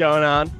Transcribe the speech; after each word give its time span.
going 0.00 0.24
on? 0.24 0.50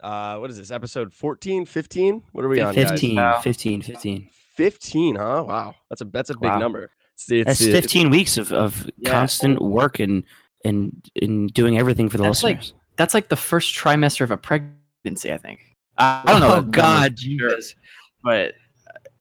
Uh, 0.00 0.36
what 0.38 0.48
is 0.48 0.56
this? 0.56 0.70
Episode 0.70 1.12
14, 1.12 1.66
15? 1.66 2.22
What 2.30 2.44
are 2.44 2.48
we 2.48 2.60
on? 2.60 2.72
guys? 2.72 2.90
15, 2.90 3.16
Wow. 3.16 3.40
15, 3.40 3.82
15. 3.82 4.30
15, 4.56 5.16
huh? 5.16 5.44
Wow. 5.46 5.74
That's 5.90 6.00
a 6.02 6.04
that's 6.04 6.30
a 6.30 6.34
big 6.34 6.50
Wow. 6.50 6.58
number. 6.60 6.90
It's, 7.14 7.30
it's, 7.30 7.46
That's 7.46 7.60
it's- 7.62 7.82
15 7.82 8.10
weeks 8.10 8.38
of, 8.38 8.52
of 8.52 8.88
Yeah. 8.98 9.10
constant 9.10 9.60
work 9.60 9.98
and 9.98 10.22
and 10.64 10.92
and 11.20 11.52
doing 11.52 11.76
everything 11.78 12.08
for 12.08 12.16
the 12.18 12.22
That's 12.22 12.44
like- 12.44 12.58
listeners. 12.58 12.80
That's 12.96 13.12
like 13.12 13.28
the 13.28 13.36
first 13.36 13.74
trimester 13.74 14.20
of 14.22 14.30
a 14.30 14.36
pregnancy, 14.36 15.32
I 15.32 15.36
think. 15.38 15.58
I 15.98 16.22
I 16.24 16.30
don't 16.32 16.40
know. 16.40 16.48
Oh, 16.56 16.62
God, 16.62 16.62
number 16.62 17.16
for 17.16 17.20
sure, 17.20 17.50
Jesus. 17.56 17.74
but 18.22 18.54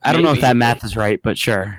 I 0.03 0.13
don't 0.13 0.22
know 0.22 0.31
if 0.31 0.41
that 0.41 0.55
math 0.55 0.84
is 0.86 0.95
right, 0.95 1.20
but 1.23 1.38
sure. 1.39 1.77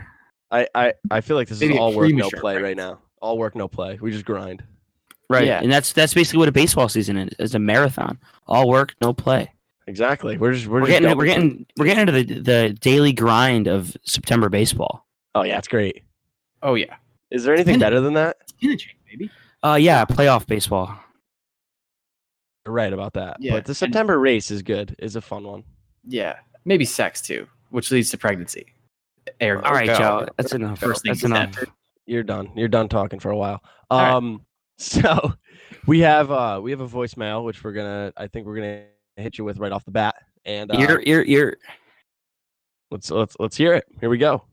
I, 0.50 0.66
I, 0.74 0.92
I 1.10 1.20
feel 1.20 1.36
like 1.36 1.48
this 1.48 1.60
Maybe 1.60 1.74
is 1.74 1.78
a 1.78 1.82
all 1.82 1.92
work, 1.94 2.08
no 2.10 2.14
premature 2.28 2.40
play 2.40 2.60
right 2.60 2.76
now. 2.76 2.98
All 3.22 3.38
work, 3.38 3.54
no 3.54 3.68
play. 3.68 3.98
We 4.00 4.10
just 4.10 4.24
grind. 4.24 4.62
Right. 5.28 5.46
Yeah. 5.46 5.60
And 5.62 5.72
that's 5.72 5.92
that's 5.92 6.14
basically 6.14 6.38
what 6.38 6.48
a 6.48 6.52
baseball 6.52 6.88
season 6.88 7.16
is. 7.16 7.30
It's 7.38 7.54
a 7.54 7.58
marathon. 7.58 8.18
All 8.46 8.68
work, 8.68 8.94
no 9.00 9.12
play. 9.12 9.52
Exactly. 9.88 10.36
We're 10.38 10.52
just 10.52 10.66
we're, 10.66 10.80
We're 10.80 10.86
just 10.86 10.90
getting 11.00 11.06
going- 11.08 11.18
we're 11.18 11.26
getting 11.26 11.66
we're 11.76 11.84
getting 11.86 12.08
into 12.08 12.12
the 12.34 12.40
the 12.40 12.72
daily 12.80 13.12
grind 13.12 13.66
of 13.66 13.96
September 14.04 14.48
baseball. 14.48 15.06
Oh 15.34 15.42
yeah, 15.42 15.58
it's 15.58 15.68
great. 15.68 16.02
oh 16.62 16.74
yeah, 16.74 16.96
Is 17.30 17.44
there 17.44 17.54
anything 17.54 17.78
better 17.78 18.00
than 18.00 18.14
that? 18.14 18.36
it's 18.42 18.52
gonna 18.52 18.76
change, 18.76 18.96
baby. 19.08 19.30
Uh 19.62 19.74
yeah, 19.80 20.04
playoff 20.04 20.46
baseball. 20.46 20.96
You're 22.64 22.74
right 22.74 22.92
about 22.92 23.12
that. 23.14 23.36
Yeah, 23.40 23.52
But 23.52 23.64
the 23.64 23.70
and- 23.70 23.76
September 23.76 24.18
race 24.18 24.50
is 24.50 24.62
good. 24.62 24.94
Is 24.98 25.16
a 25.16 25.20
fun 25.20 25.44
one. 25.44 25.64
Yeah, 26.04 26.36
maybe 26.64 26.84
sex 26.84 27.20
too, 27.22 27.46
which 27.70 27.90
leads 27.90 28.10
to 28.10 28.18
pregnancy. 28.18 28.66
Ergo, 29.42 29.62
All 29.66 29.72
right, 29.72 29.86
go. 29.86 29.98
Joe. 29.98 30.26
That's 30.36 30.52
enough. 30.52 30.78
First 30.78 31.02
thing 31.02 31.10
That's 31.10 31.20
things 31.22 31.30
enough. 31.32 31.48
after. 31.48 31.66
You're 32.06 32.22
done. 32.22 32.50
You're 32.56 32.68
done 32.68 32.88
talking 32.88 33.18
for 33.18 33.30
a 33.30 33.36
while. 33.36 33.62
All 33.90 34.00
right. 34.00 34.12
Um 34.12 34.42
so 34.78 35.32
we 35.86 36.00
have 36.00 36.30
uh 36.30 36.60
we 36.62 36.70
have 36.70 36.80
a 36.80 36.88
voicemail 36.88 37.44
which 37.44 37.64
we're 37.64 37.72
gonna 37.72 38.12
I 38.16 38.26
think 38.26 38.46
we're 38.46 38.56
gonna 38.56 38.84
hit 39.16 39.38
you 39.38 39.44
with 39.44 39.58
right 39.58 39.72
off 39.72 39.84
the 39.84 39.90
bat. 39.90 40.16
And 40.44 40.70
uh, 40.70 40.78
You're 40.78 41.02
you're 41.02 41.24
you're 41.24 41.56
let's 42.90 43.10
let's 43.10 43.36
let's 43.38 43.56
hear 43.56 43.74
it. 43.74 43.84
Here 44.00 44.10
we 44.10 44.18
go. 44.18 44.44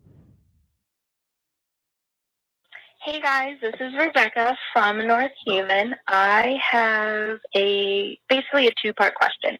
Hey 3.05 3.19
guys, 3.19 3.57
this 3.61 3.73
is 3.81 3.93
Rebecca 3.99 4.57
from 4.71 5.05
North 5.05 5.33
Human. 5.45 5.93
I 6.07 6.57
have 6.71 7.37
a 7.53 8.17
basically 8.29 8.67
a 8.67 8.71
two 8.81 8.93
part 8.93 9.13
question. 9.15 9.57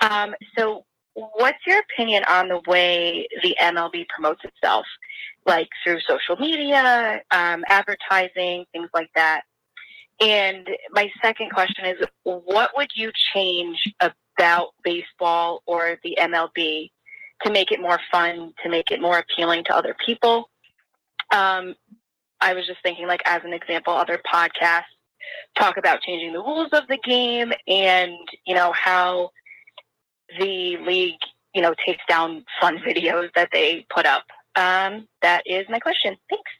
Um, 0.00 0.34
so, 0.56 0.86
what's 1.12 1.58
your 1.66 1.80
opinion 1.80 2.24
on 2.24 2.48
the 2.48 2.62
way 2.66 3.28
the 3.42 3.54
MLB 3.60 4.06
promotes 4.08 4.42
itself, 4.42 4.86
like 5.44 5.68
through 5.84 6.00
social 6.00 6.36
media, 6.36 7.20
um, 7.30 7.62
advertising, 7.68 8.64
things 8.72 8.88
like 8.94 9.10
that? 9.14 9.42
And 10.20 10.68
my 10.90 11.10
second 11.22 11.50
question 11.50 11.84
is, 11.86 11.96
what 12.24 12.70
would 12.76 12.90
you 12.94 13.12
change 13.34 13.78
about 14.00 14.68
baseball 14.82 15.62
or 15.66 15.98
the 16.02 16.18
MLB 16.20 16.90
to 17.42 17.52
make 17.52 17.70
it 17.70 17.80
more 17.80 18.00
fun, 18.10 18.52
to 18.62 18.68
make 18.68 18.90
it 18.90 19.00
more 19.00 19.18
appealing 19.18 19.64
to 19.64 19.76
other 19.76 19.94
people? 20.04 20.50
Um, 21.32 21.76
I 22.40 22.54
was 22.54 22.66
just 22.66 22.82
thinking, 22.82 23.06
like, 23.06 23.22
as 23.26 23.42
an 23.44 23.52
example, 23.52 23.92
other 23.92 24.20
podcasts 24.32 24.84
talk 25.56 25.76
about 25.76 26.00
changing 26.02 26.32
the 26.32 26.40
rules 26.40 26.70
of 26.72 26.86
the 26.88 26.98
game 27.04 27.52
and, 27.66 28.16
you 28.46 28.54
know, 28.54 28.72
how 28.72 29.30
the 30.38 30.76
league, 30.78 31.20
you 31.54 31.62
know, 31.62 31.74
takes 31.86 32.02
down 32.08 32.44
fun 32.60 32.78
videos 32.86 33.30
that 33.34 33.50
they 33.52 33.86
put 33.94 34.06
up. 34.06 34.24
Um, 34.56 35.06
that 35.22 35.42
is 35.46 35.66
my 35.68 35.78
question. 35.78 36.16
Thanks. 36.28 36.50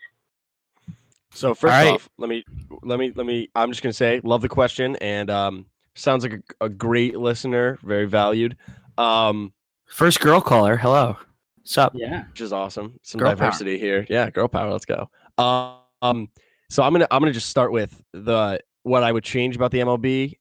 So 1.39 1.55
first 1.55 1.73
All 1.73 1.85
right. 1.85 1.95
off, 1.95 2.09
let 2.19 2.29
me 2.29 2.45
let 2.83 2.99
me 2.99 3.13
let 3.15 3.25
me 3.25 3.49
I'm 3.55 3.71
just 3.71 3.81
gonna 3.83 3.93
say 3.93 4.21
love 4.25 4.43
the 4.43 4.49
question 4.49 4.97
and 4.97 5.31
um 5.31 5.67
sounds 5.95 6.25
like 6.25 6.33
a, 6.61 6.65
a 6.65 6.69
great 6.69 7.17
listener, 7.17 7.79
very 7.83 8.07
valued. 8.07 8.57
Um 8.97 9.53
first 9.87 10.19
girl 10.21 10.41
caller. 10.41 10.77
Hello. 10.77 11.17
What's 11.59 11.79
up? 11.79 11.93
Yeah, 11.95 12.25
which 12.31 12.41
is 12.41 12.53
awesome. 12.53 12.99
Some 13.05 13.21
Girl 13.21 13.29
power. 13.29 13.37
diversity 13.37 13.79
here. 13.79 14.05
Yeah, 14.09 14.31
girl 14.31 14.49
power. 14.49 14.71
Let's 14.73 14.85
go. 14.87 15.09
Um, 15.37 16.29
so 16.71 16.83
I'm 16.83 16.93
gonna 16.93 17.07
I'm 17.11 17.21
gonna 17.21 17.33
just 17.33 17.51
start 17.51 17.71
with 17.71 18.03
the 18.13 18.61
what 18.83 19.05
I 19.05 19.13
would 19.13 19.23
change 19.25 19.55
about 19.55 19.71
the 19.71 19.79
MLB. 19.79 20.39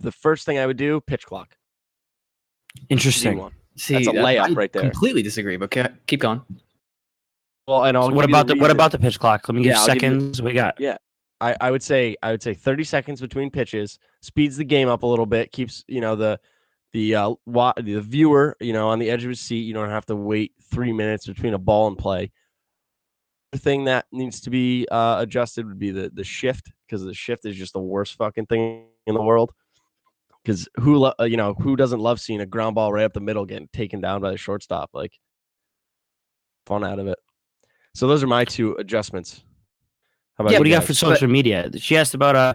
The 0.00 0.12
first 0.12 0.44
thing 0.44 0.58
I 0.58 0.66
would 0.66 0.76
do, 0.76 1.00
pitch 1.02 1.24
clock. 1.24 1.54
Interesting. 2.88 3.38
one. 3.38 3.52
see, 3.76 3.94
That's 3.94 4.08
a 4.08 4.12
that- 4.12 4.24
layup 4.24 4.50
I 4.50 4.52
right 4.54 4.72
there. 4.72 4.82
Completely 4.82 5.22
disagree, 5.22 5.56
but 5.56 5.70
keep 6.06 6.20
going. 6.20 6.42
Well, 7.68 7.84
and 7.84 7.96
I'll 7.96 8.10
what 8.12 8.22
give 8.22 8.30
about 8.30 8.46
the, 8.46 8.54
what 8.56 8.70
about 8.70 8.92
the 8.92 8.98
pitch 8.98 9.18
clock? 9.18 9.48
Let 9.48 9.56
me 9.56 9.62
give 9.62 9.70
Yeah, 9.72 9.80
I'll 9.80 9.86
give 9.88 9.94
you- 9.96 10.00
seconds. 10.20 10.42
we 10.42 10.52
got 10.52 10.80
yeah. 10.80 10.96
I, 11.40 11.54
I 11.60 11.70
would 11.70 11.82
say 11.82 12.16
I 12.22 12.30
would 12.30 12.42
say 12.42 12.54
30 12.54 12.84
seconds 12.84 13.20
between 13.20 13.50
pitches 13.50 13.98
speeds 14.22 14.56
the 14.56 14.64
game 14.64 14.88
up 14.88 15.02
a 15.02 15.06
little 15.06 15.26
bit, 15.26 15.52
keeps 15.52 15.84
you 15.88 16.00
know 16.00 16.16
the 16.16 16.40
the 16.92 17.14
uh 17.14 17.34
wa- 17.44 17.74
the 17.76 18.00
viewer 18.00 18.56
you 18.60 18.72
know 18.72 18.88
on 18.88 18.98
the 18.98 19.10
edge 19.10 19.22
of 19.24 19.28
his 19.28 19.40
seat. 19.40 19.60
You 19.62 19.74
don't 19.74 19.90
have 19.90 20.06
to 20.06 20.16
wait 20.16 20.52
three 20.70 20.92
minutes 20.92 21.26
between 21.26 21.54
a 21.54 21.58
ball 21.58 21.88
and 21.88 21.98
play. 21.98 22.30
The 23.52 23.58
thing 23.58 23.84
that 23.84 24.06
needs 24.12 24.40
to 24.42 24.50
be 24.50 24.86
uh, 24.90 25.16
adjusted 25.20 25.66
would 25.66 25.78
be 25.78 25.90
the 25.90 26.10
the 26.14 26.24
shift 26.24 26.70
because 26.86 27.02
the 27.04 27.14
shift 27.14 27.44
is 27.44 27.56
just 27.56 27.72
the 27.72 27.80
worst 27.80 28.14
fucking 28.14 28.46
thing 28.46 28.86
in 29.06 29.14
the 29.14 29.22
world. 29.22 29.52
Because 30.42 30.68
who 30.76 30.96
lo- 30.98 31.12
uh, 31.20 31.24
you 31.24 31.36
know 31.36 31.52
who 31.54 31.74
doesn't 31.76 32.00
love 32.00 32.20
seeing 32.20 32.40
a 32.40 32.46
ground 32.46 32.76
ball 32.76 32.92
right 32.92 33.04
up 33.04 33.12
the 33.12 33.20
middle 33.20 33.44
getting 33.44 33.68
taken 33.72 34.00
down 34.00 34.20
by 34.22 34.30
the 34.30 34.36
shortstop 34.38 34.90
like 34.94 35.12
fun 36.66 36.82
out 36.84 36.98
of 36.98 37.08
it. 37.08 37.18
So 37.96 38.06
those 38.06 38.22
are 38.22 38.26
my 38.26 38.44
two 38.44 38.74
adjustments. 38.74 39.42
How 40.36 40.44
about 40.44 40.52
what 40.58 40.64
do 40.64 40.68
you 40.70 40.76
got 40.76 40.84
for 40.84 40.92
social 40.92 41.28
media? 41.28 41.70
She 41.78 41.96
asked 41.96 42.12
about 42.12 42.36
uh, 42.36 42.54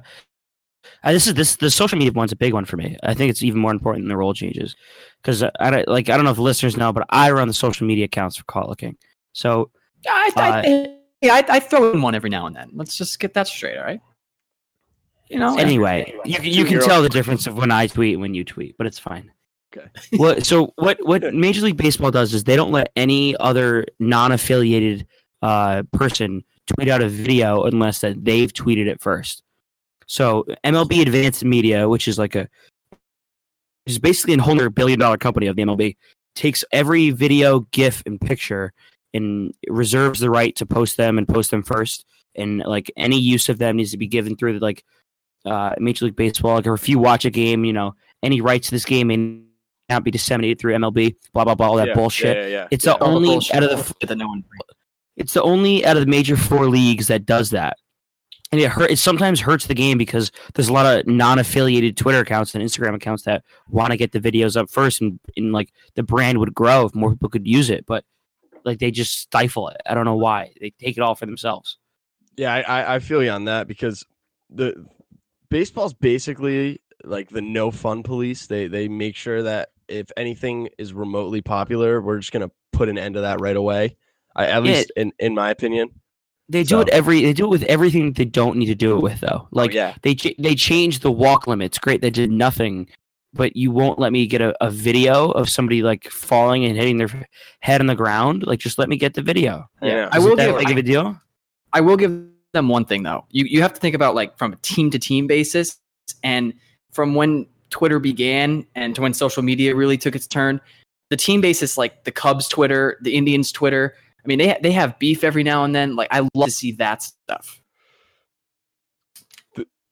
uh, 1.04 1.12
this 1.12 1.26
is 1.26 1.34
this 1.34 1.56
the 1.56 1.72
social 1.72 1.98
media 1.98 2.12
one's 2.12 2.32
a 2.32 2.36
big 2.36 2.54
one 2.54 2.64
for 2.64 2.78
me. 2.78 2.96
I 3.02 3.16
think 3.16 3.32
it's 3.32 3.42
even 3.42 3.60
more 3.60 3.72
important 3.72 4.04
than 4.04 4.10
the 4.10 4.18
role 4.18 4.36
changes 4.36 4.76
because 5.20 5.42
I 5.60 5.72
don't 5.72 5.88
like 5.88 6.10
I 6.10 6.16
don't 6.16 6.26
know 6.26 6.32
if 6.32 6.38
listeners 6.38 6.78
know, 6.78 6.94
but 6.94 7.08
I 7.10 7.32
run 7.32 7.48
the 7.48 7.56
social 7.56 7.88
media 7.88 8.06
accounts 8.06 8.38
for 8.38 8.44
Caught 8.44 8.70
Looking. 8.70 8.98
So 9.34 9.72
I, 10.08 10.30
I, 10.44 10.98
yeah, 11.22 11.34
I, 11.34 11.46
I 11.56 11.60
throw 11.60 11.92
in 11.92 12.04
one 12.04 12.14
every 12.14 12.30
now 12.30 12.46
and 12.46 12.56
then. 12.56 12.70
Let's 12.74 12.96
just 12.96 13.20
get 13.20 13.34
that 13.34 13.48
straight, 13.48 13.78
all 13.80 13.84
right? 13.84 14.02
You 15.28 15.40
know, 15.40 15.58
anyway, 15.58 16.14
you 16.24 16.36
can- 16.36 16.46
you 16.46 16.66
can 16.66 16.80
tell 16.88 17.02
the 17.02 17.10
difference 17.10 17.48
of 17.48 17.58
when 17.58 17.72
I 17.72 17.88
tweet 17.88 18.14
and 18.14 18.22
when 18.22 18.36
you 18.36 18.44
tweet, 18.44 18.76
but 18.78 18.86
it's 18.86 19.00
fine. 19.00 19.32
Okay. 19.76 19.88
Well, 20.20 20.40
so 20.42 20.72
what 20.76 21.00
what 21.04 21.34
Major 21.34 21.62
League 21.62 21.78
Baseball 21.78 22.12
does 22.12 22.32
is 22.36 22.44
they 22.44 22.56
don't 22.56 22.72
let 22.72 22.92
any 22.96 23.36
other 23.38 23.86
non-affiliated 24.00 25.08
uh, 25.42 25.84
person 25.92 26.44
tweet 26.68 26.90
out 26.90 27.02
a 27.02 27.10
video 27.10 27.64
unless 27.64 28.00
that 28.02 28.24
they've 28.24 28.52
tweeted 28.54 28.88
it 28.88 29.02
first. 29.02 29.44
So 30.08 30.46
MLB 30.64 31.02
Advanced 31.02 31.44
Media, 31.44 31.88
which 31.88 32.08
is 32.08 32.20
like 32.20 32.36
a 32.36 32.48
is 33.86 33.98
basically 33.98 34.34
a 34.34 34.42
whole 34.42 34.56
other 34.56 34.70
billion 34.70 35.00
dollar 35.00 35.18
company 35.18 35.48
of 35.48 35.56
the 35.56 35.64
MLB, 35.64 35.96
takes 36.36 36.64
every 36.72 37.12
video, 37.12 37.62
GIF, 37.72 38.04
and 38.06 38.20
picture 38.20 38.74
and 39.14 39.54
reserves 39.68 40.20
the 40.20 40.30
right 40.30 40.56
to 40.56 40.66
post 40.66 40.98
them 40.98 41.18
and 41.18 41.28
post 41.28 41.52
them 41.52 41.64
first. 41.64 42.06
And 42.36 42.60
like 42.60 42.92
any 42.96 43.20
use 43.20 43.50
of 43.50 43.58
them 43.58 43.78
needs 43.78 43.92
to 43.92 43.98
be 43.98 44.08
given 44.08 44.36
through 44.36 44.60
like 44.60 44.84
uh, 45.46 45.74
Major 45.80 46.06
League 46.06 46.16
Baseball. 46.16 46.56
Like, 46.56 46.68
or 46.68 46.74
if 46.74 46.88
you 46.88 47.00
watch 47.00 47.26
a 47.26 47.30
game, 47.30 47.66
you 47.66 47.74
know, 47.74 47.96
any 48.24 48.42
rights 48.42 48.68
to 48.68 48.76
this 48.76 48.86
game 48.86 49.08
may 49.08 49.42
not 49.90 50.04
be 50.04 50.12
disseminated 50.12 50.60
through 50.60 50.74
MLB. 50.76 51.16
Blah 51.34 51.44
blah 51.44 51.56
blah, 51.56 51.68
all 51.68 51.76
that 51.78 51.90
Yeah, 51.90 51.94
bullshit. 51.94 52.38
Yeah, 52.38 52.48
yeah. 52.48 52.68
It's 52.72 52.86
the 52.86 53.02
only 53.04 53.30
bullshit 53.30 53.56
out 53.56 53.64
of 53.64 53.94
the 54.00 54.08
that 54.08 54.16
no 54.16 54.28
one. 54.28 54.44
It's 55.18 55.34
the 55.34 55.44
only 55.44 55.86
out 55.86 55.98
of 55.98 56.02
the 56.02 56.10
major 56.10 56.38
four 56.38 56.68
leagues 56.68 57.08
that 57.08 57.26
does 57.26 57.50
that. 57.52 57.78
And 58.52 58.60
it 58.60 58.70
hurt. 58.70 58.92
It 58.92 58.98
sometimes 58.98 59.40
hurts 59.40 59.68
the 59.68 59.74
game 59.74 59.98
because 59.98 60.30
there's 60.54 60.68
a 60.68 60.74
lot 60.74 60.86
of 60.86 61.08
non-affiliated 61.08 61.96
Twitter 61.96 62.20
accounts 62.20 62.54
and 62.54 62.62
Instagram 62.62 62.96
accounts 62.96 63.24
that 63.24 63.44
want 63.70 63.92
to 63.92 63.98
get 63.98 64.12
the 64.12 64.20
videos 64.20 64.58
up 64.58 64.70
first, 64.70 65.00
and, 65.00 65.20
and 65.38 65.54
like 65.54 65.72
the 65.96 66.04
brand 66.04 66.38
would 66.40 66.54
grow 66.54 66.86
if 66.86 66.94
more 66.94 67.12
people 67.12 67.30
could 67.30 67.48
use 67.48 67.70
it. 67.70 67.86
But 67.86 68.04
like 68.66 68.80
they 68.80 68.92
just 68.92 69.20
stifle 69.20 69.70
it. 69.70 69.78
I 69.86 69.94
don't 69.94 70.04
know 70.04 70.18
why. 70.18 70.52
They 70.60 70.72
take 70.72 70.98
it 70.98 71.02
all 71.02 71.16
for 71.16 71.26
themselves. 71.26 71.78
Yeah, 72.36 72.54
I, 72.54 72.62
I, 72.62 72.96
I 72.96 73.00
feel 73.00 73.24
you 73.24 73.30
on 73.30 73.46
that 73.46 73.68
because 73.68 74.06
the 74.50 74.86
baseball's 75.50 75.94
basically 75.94 76.82
like 77.04 77.30
the 77.30 77.42
no 77.42 77.72
fun 77.72 78.04
police. 78.04 78.48
They 78.48 78.68
they 78.68 78.88
make 78.88 79.16
sure 79.16 79.44
that 79.44 79.70
if 79.88 80.12
anything 80.18 80.70
is 80.78 80.94
remotely 80.94 81.42
popular, 81.42 82.02
we're 82.02 82.20
just 82.20 82.34
gonna 82.34 82.52
put 82.74 82.90
an 82.90 82.98
end 82.98 83.16
to 83.16 83.22
that 83.22 83.40
right 83.40 83.56
away. 83.56 83.96
I, 84.36 84.46
at 84.48 84.64
Yeah. 84.66 84.72
least 84.72 84.92
in, 84.96 85.12
in 85.20 85.34
my 85.36 85.50
opinion. 85.50 85.90
They 86.50 86.64
do 86.64 86.70
So- 86.70 86.80
it 86.82 86.90
every. 86.90 87.22
They 87.22 87.34
do 87.34 87.46
it 87.46 87.50
with 87.50 87.64
everything 87.64 88.14
they 88.14 88.26
don't 88.26 88.58
need 88.58 88.66
to 88.68 88.76
do 88.76 88.96
it 88.98 89.02
with 89.02 89.22
though. 89.22 89.44
Oh, 89.44 89.48
like 89.52 89.72
oh, 89.72 89.76
yeah, 89.76 89.96
they 90.02 90.16
ch- 90.16 90.36
they 90.38 90.56
changed 90.56 91.02
the 91.02 91.12
walk 91.12 91.48
limits. 91.48 91.78
Great, 91.78 92.02
they 92.02 92.10
did 92.10 92.30
nothing, 92.30 92.88
but 93.34 93.56
you 93.56 93.72
won't 93.72 94.00
let 94.00 94.12
me 94.12 94.28
get 94.28 94.42
a, 94.42 94.54
a 94.62 94.70
video 94.70 95.32
of 95.32 95.50
somebody 95.50 95.82
like 95.82 96.10
falling 96.10 96.66
and 96.66 96.76
hitting 96.76 96.98
their 96.98 97.08
head 97.62 97.80
on 97.80 97.88
the 97.88 97.96
ground. 97.96 98.46
Like, 98.46 98.60
just 98.60 98.78
let 98.78 98.90
me 98.90 98.98
get 98.98 99.14
the 99.14 99.22
video. 99.22 99.66
yeah. 99.82 100.10
I 100.12 100.20
will 100.20 100.36
that 100.36 100.58
give- 100.58 100.68
big 100.68 100.78
a 100.78 100.82
deal. 100.82 101.18
I 101.72 101.80
will 101.80 101.96
give 101.96 102.12
them 102.52 102.68
one 102.68 102.84
thing 102.84 103.04
though. 103.04 103.26
You 103.30 103.46
you 103.46 103.62
have 103.62 103.74
to 103.74 103.80
think 103.80 103.96
about 103.96 104.14
like 104.16 104.38
from 104.38 104.52
a 104.52 104.58
team 104.58 104.90
to 104.92 105.00
team 105.00 105.28
basis, 105.28 105.80
and 106.22 106.54
from 106.92 107.16
when 107.16 107.48
Twitter 107.70 108.00
began 108.00 108.66
and 108.76 108.94
to 108.96 109.02
when 109.02 109.14
social 109.14 109.42
media 109.42 109.74
really 109.74 109.98
took 109.98 110.18
its 110.18 110.28
turn, 110.28 110.60
the 111.10 111.16
team 111.16 111.40
basis 111.40 111.78
like 111.78 112.04
the 112.04 112.12
Cubs 112.12 112.50
Twitter, 112.50 112.98
the 113.02 113.16
Indians 113.16 113.54
Twitter. 113.54 113.96
I 114.24 114.28
mean, 114.28 114.40
they 114.40 114.58
they 114.62 114.72
have 114.72 115.00
beef 115.00 115.24
every 115.24 115.44
now 115.44 115.64
and 115.64 115.74
then. 115.76 115.96
Like 115.96 116.10
I 116.12 116.20
love 116.34 116.46
to 116.46 116.52
see 116.52 116.74
that 116.74 117.02
stuff. 117.04 117.62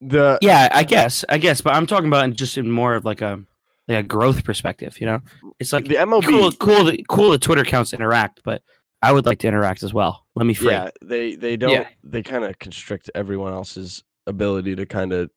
The 0.02 0.40
Yeah, 0.42 0.70
I 0.72 0.84
guess, 0.84 1.26
I 1.28 1.38
guess, 1.38 1.60
but 1.62 1.74
I'm 1.76 1.86
talking 1.86 2.08
about 2.08 2.24
in 2.26 2.34
just 2.34 2.58
in 2.58 2.72
more 2.72 2.96
of 2.96 3.04
like 3.06 3.22
a 3.22 3.44
like 3.88 3.98
a 3.98 4.04
growth 4.04 4.44
perspective. 4.46 5.00
You 5.00 5.08
know, 5.08 5.20
it's 5.60 5.74
like 5.74 5.86
the 5.86 5.96
MLB. 5.96 6.24
cool, 6.26 6.52
cool, 6.54 6.84
that- 6.86 7.08
cool. 7.10 7.32
The 7.32 7.38
Twitter 7.40 7.62
accounts 7.62 7.94
interact, 7.94 8.42
but 8.44 8.62
I 9.02 9.12
would 9.12 9.26
like 9.26 9.40
to 9.40 9.48
interact 9.48 9.84
as 9.84 9.94
well. 9.94 10.26
Let 10.36 10.46
me 10.46 10.54
free. 10.54 10.72
Yeah, 10.72 10.90
they 11.04 11.36
they 11.36 11.58
don't. 11.58 11.72
Yeah. 11.72 11.88
They 12.04 12.24
kind 12.24 12.46
of 12.46 12.58
constrict 12.60 13.10
everyone 13.14 13.52
else's 13.52 14.04
ability 14.26 14.76
to 14.78 14.86
kind 14.86 15.12
of 15.12 15.30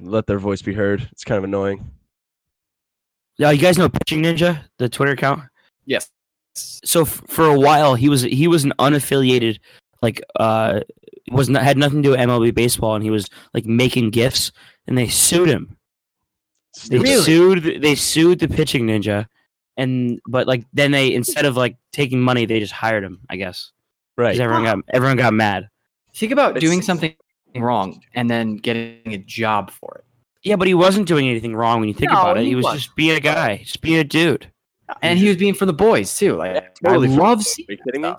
let 0.00 0.26
their 0.26 0.38
voice 0.38 0.62
be 0.62 0.74
heard. 0.74 1.08
It's 1.10 1.24
kind 1.24 1.38
of 1.38 1.44
annoying. 1.44 1.90
Yeah, 3.38 3.50
you 3.50 3.60
guys 3.60 3.76
know 3.78 3.88
Pitching 3.88 4.22
Ninja, 4.22 4.60
the 4.78 4.88
Twitter 4.88 5.12
account. 5.12 5.42
Yes. 5.86 6.08
So 6.56 7.02
f- 7.02 7.22
for 7.28 7.46
a 7.46 7.58
while, 7.58 7.94
he 7.94 8.08
was 8.08 8.22
he 8.22 8.48
was 8.48 8.64
an 8.64 8.72
unaffiliated, 8.78 9.58
like 10.02 10.20
uh, 10.40 10.80
was 11.30 11.48
not 11.48 11.62
had 11.62 11.76
nothing 11.76 12.02
to 12.02 12.06
do 12.08 12.10
with 12.12 12.20
MLB 12.20 12.54
baseball, 12.54 12.94
and 12.94 13.04
he 13.04 13.10
was 13.10 13.28
like 13.54 13.66
making 13.66 14.10
gifts, 14.10 14.52
and 14.86 14.96
they 14.96 15.08
sued 15.08 15.48
him. 15.48 15.76
They 16.88 16.98
Stupid. 16.98 17.22
sued 17.24 17.82
they 17.82 17.94
sued 17.94 18.38
the 18.38 18.48
Pitching 18.48 18.86
Ninja, 18.86 19.26
and 19.76 20.20
but 20.28 20.46
like 20.46 20.64
then 20.72 20.90
they 20.92 21.12
instead 21.14 21.44
of 21.44 21.56
like 21.56 21.76
taking 21.92 22.20
money, 22.20 22.46
they 22.46 22.60
just 22.60 22.72
hired 22.72 23.04
him. 23.04 23.20
I 23.30 23.36
guess. 23.36 23.72
Right. 24.18 24.38
everyone 24.40 24.64
got 24.64 24.78
everyone 24.94 25.16
got 25.18 25.34
mad. 25.34 25.68
Think 26.14 26.32
about 26.32 26.56
It's- 26.56 26.62
doing 26.62 26.80
something 26.80 27.14
wrong 27.54 28.00
and 28.14 28.30
then 28.30 28.56
getting 28.56 29.12
a 29.12 29.18
job 29.18 29.70
for 29.70 29.96
it. 29.98 30.04
Yeah, 30.42 30.56
but 30.56 30.68
he 30.68 30.74
wasn't 30.74 31.08
doing 31.08 31.28
anything 31.28 31.54
wrong 31.56 31.80
when 31.80 31.88
you 31.88 31.94
think 31.94 32.12
No, 32.12 32.20
about 32.20 32.36
it. 32.38 32.44
he 32.44 32.50
He 32.50 32.54
was 32.54 32.64
wasn't. 32.64 32.82
just 32.82 32.96
being 32.96 33.16
a 33.16 33.20
guy, 33.20 33.58
just 33.58 33.80
being 33.82 33.98
a 33.98 34.04
dude. 34.04 34.50
And 35.02 35.18
he 35.18 35.28
was 35.28 35.36
being 35.36 35.54
for 35.54 35.66
the 35.66 35.72
boys 35.72 36.16
too. 36.16 36.36
Like 36.36 36.54
Yeah, 36.54 36.68
totally 36.84 37.08
I 37.08 37.14
for- 37.16 37.22
love 37.22 37.38
Are 37.40 37.42
seeing 37.42 37.66
you 37.70 37.76
kidding 37.84 38.02
me? 38.02 38.14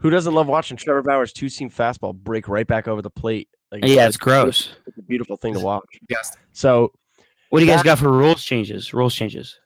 Who 0.00 0.10
doesn't 0.10 0.34
love 0.34 0.46
watching 0.46 0.76
Trevor 0.76 1.02
Bauer's 1.02 1.32
two 1.32 1.48
seam 1.48 1.70
fastball 1.70 2.14
break 2.14 2.48
right 2.48 2.66
back 2.66 2.86
over 2.88 3.00
the 3.00 3.10
plate? 3.10 3.48
Like, 3.72 3.84
Yeah, 3.84 4.06
it's 4.06 4.16
gross. 4.16 4.70
It's 4.86 4.98
a 4.98 5.02
beautiful 5.02 5.36
thing 5.36 5.54
to 5.54 5.60
watch. 5.60 5.84
Yes. 6.10 6.36
So 6.52 6.92
What 7.50 7.60
do 7.60 7.64
you 7.66 7.70
guys 7.70 7.82
got 7.82 7.98
for 7.98 8.10
rules 8.12 8.44
changes? 8.44 8.92
Rules 8.92 9.14
changes. 9.14 9.58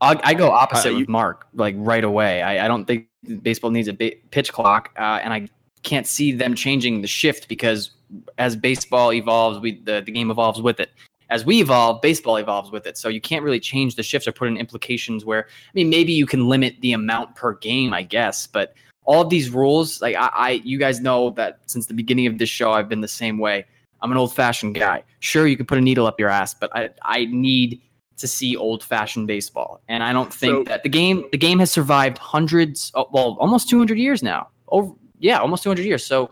I, 0.00 0.20
I 0.22 0.34
go 0.34 0.50
opposite 0.50 0.92
Uh, 0.94 0.98
with 0.98 1.08
Mark, 1.08 1.46
like 1.54 1.74
right 1.78 2.04
away. 2.04 2.42
I, 2.42 2.64
I 2.64 2.68
don't 2.68 2.84
think 2.84 3.08
baseball 3.42 3.70
needs 3.70 3.88
a 3.88 3.92
ba- 3.92 4.12
pitch 4.30 4.52
clock, 4.52 4.90
uh, 4.98 5.20
and 5.22 5.32
I 5.32 5.48
can't 5.82 6.06
see 6.06 6.32
them 6.32 6.54
changing 6.54 7.00
the 7.00 7.08
shift 7.08 7.48
because 7.48 7.90
as 8.38 8.54
baseball 8.56 9.12
evolves, 9.12 9.58
we 9.60 9.80
the, 9.80 10.02
the 10.04 10.12
game 10.12 10.30
evolves 10.30 10.60
with 10.60 10.78
it. 10.80 10.90
As 11.30 11.44
we 11.44 11.60
evolve, 11.60 12.02
baseball 12.02 12.36
evolves 12.36 12.70
with 12.70 12.86
it. 12.86 12.98
So 12.98 13.08
you 13.08 13.20
can't 13.20 13.42
really 13.42 13.60
change 13.60 13.96
the 13.96 14.02
shifts 14.02 14.28
or 14.28 14.32
put 14.32 14.48
in 14.48 14.56
implications 14.56 15.24
where 15.24 15.46
I 15.46 15.70
mean 15.74 15.88
maybe 15.88 16.12
you 16.12 16.26
can 16.26 16.48
limit 16.48 16.76
the 16.80 16.92
amount 16.92 17.34
per 17.34 17.54
game, 17.54 17.92
I 17.94 18.02
guess, 18.02 18.46
but 18.46 18.74
all 19.04 19.22
of 19.22 19.30
these 19.30 19.50
rules, 19.50 20.00
like 20.00 20.16
I, 20.16 20.30
I 20.34 20.50
you 20.64 20.78
guys 20.78 21.00
know 21.00 21.30
that 21.30 21.60
since 21.66 21.86
the 21.86 21.94
beginning 21.94 22.26
of 22.26 22.38
this 22.38 22.48
show, 22.48 22.72
I've 22.72 22.88
been 22.88 23.00
the 23.00 23.08
same 23.08 23.38
way. 23.38 23.66
I'm 24.02 24.10
an 24.12 24.18
old 24.18 24.34
fashioned 24.34 24.74
guy. 24.74 25.02
Sure, 25.20 25.46
you 25.46 25.56
can 25.56 25.66
put 25.66 25.78
a 25.78 25.80
needle 25.80 26.06
up 26.06 26.20
your 26.20 26.28
ass, 26.28 26.54
but 26.54 26.74
I 26.76 26.90
I 27.02 27.26
need 27.26 27.80
to 28.16 28.28
see 28.28 28.56
old 28.56 28.82
fashioned 28.82 29.26
baseball. 29.26 29.80
And 29.88 30.02
I 30.02 30.12
don't 30.12 30.32
think 30.32 30.52
So- 30.52 30.64
that 30.64 30.82
the 30.82 30.88
game 30.88 31.24
the 31.32 31.38
game 31.38 31.58
has 31.58 31.70
survived 31.70 32.18
hundreds 32.18 32.92
oh, 32.94 33.08
well 33.12 33.36
almost 33.40 33.68
200 33.68 33.98
years 33.98 34.22
now. 34.22 34.48
Over 34.68 34.92
yeah, 35.18 35.38
almost 35.38 35.62
200 35.62 35.84
years. 35.84 36.04
So 36.04 36.30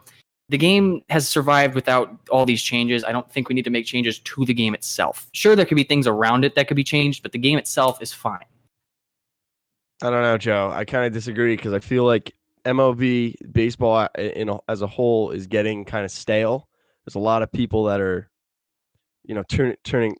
the 0.53 0.59
game 0.59 1.03
has 1.09 1.27
survived 1.27 1.75
without 1.75 2.15
all 2.29 2.45
these 2.45 2.63
changes. 2.63 3.05
I 3.05 3.11
don't 3.11 3.29
think 3.33 3.49
we 3.49 3.55
need 3.55 3.65
to 3.65 3.71
make 3.71 3.87
changes 3.87 4.19
to 4.19 4.45
the 4.45 4.53
game 4.53 4.75
itself. 4.75 5.27
Sure 5.33 5.57
there 5.57 5.65
could 5.65 5.77
be 5.77 5.83
things 5.83 6.07
around 6.07 6.45
it 6.45 6.55
that 6.57 6.69
could 6.69 6.77
be 6.77 6.85
changed, 6.85 7.23
but 7.23 7.33
the 7.33 7.39
game 7.39 7.57
itself 7.57 8.03
is 8.03 8.13
fine. 8.13 8.45
I 10.03 10.11
don't 10.11 10.21
know, 10.21 10.37
Joe. 10.37 10.71
I 10.71 10.85
kind 10.85 11.07
of 11.07 11.13
disagree 11.15 11.57
because 11.57 11.73
I 11.73 11.79
feel 11.79 12.05
like 12.05 12.35
MLB 12.67 13.51
baseball 13.51 13.97
uh, 13.97 14.09
a- 14.15 14.39
in 14.39 14.51
as 14.69 14.83
a 14.83 14.87
whole 14.87 15.31
is 15.31 15.47
getting 15.47 15.87
kind 15.87 16.05
of 16.05 16.11
stale. 16.11 16.69
There's 17.07 17.15
a 17.15 17.19
lot 17.19 17.43
of 17.43 17.51
people 17.51 17.85
that 17.85 18.03
are, 18.03 18.31
you 19.25 19.35
know, 19.35 19.43
turn, 19.45 19.75
turning, 19.85 20.15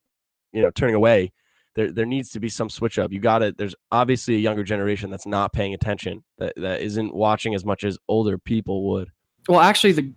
you 0.53 0.63
know, 0.63 0.71
turning 0.71 0.95
away. 0.95 1.31
There, 1.75 1.93
there 1.93 2.07
needs 2.07 2.31
to 2.31 2.41
be 2.41 2.49
some 2.49 2.71
switch 2.71 2.99
up. 2.99 3.13
You 3.13 3.21
got 3.21 3.41
to. 3.41 3.53
There's 3.53 3.75
obviously 3.91 4.37
a 4.37 4.39
younger 4.39 4.65
generation 4.65 5.11
that's 5.11 5.27
not 5.27 5.53
paying 5.53 5.75
attention, 5.75 6.25
that 6.39 6.55
that 6.57 6.81
isn't 6.81 7.15
watching 7.15 7.55
as 7.55 7.67
much 7.67 7.85
as 7.85 7.99
older 8.09 8.39
people 8.39 8.91
would. 8.93 9.11
Well, 9.47 9.61
actually 9.61 9.93
the 9.93 10.13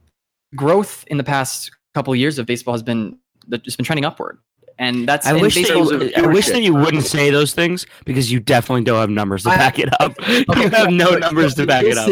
growth 0.56 1.04
in 1.08 1.18
the 1.18 1.24
past 1.24 1.72
couple 1.94 2.14
of 2.14 2.20
years 2.20 2.40
of 2.40 2.46
baseball 2.46 2.74
has 2.74 2.84
been 2.84 3.18
it's 3.52 3.76
been 3.76 3.86
trending 3.86 4.06
upward. 4.06 4.40
And 4.78 5.08
that's 5.08 5.26
I 5.26 5.32
wish, 5.34 5.56
that 5.56 5.70
you, 5.70 6.12
a 6.18 6.22
I 6.22 6.28
wish 6.28 6.48
that 6.48 6.62
you 6.62 6.74
wouldn't 6.74 7.06
say 7.06 7.30
those 7.30 7.54
things 7.54 7.86
because 8.04 8.30
you 8.30 8.42
definitely 8.42 8.84
don't 8.84 9.00
have 9.00 9.10
numbers 9.10 9.44
to 9.44 9.50
I- 9.52 9.58
back 9.58 9.80
it 9.80 9.90
up. 10.02 10.14
you 10.28 10.70
have 10.70 10.90
no 10.92 11.12
numbers 11.12 11.56
to 11.56 11.62
but 11.62 11.68
back 11.68 11.86
it 11.86 11.98
up. 11.98 12.10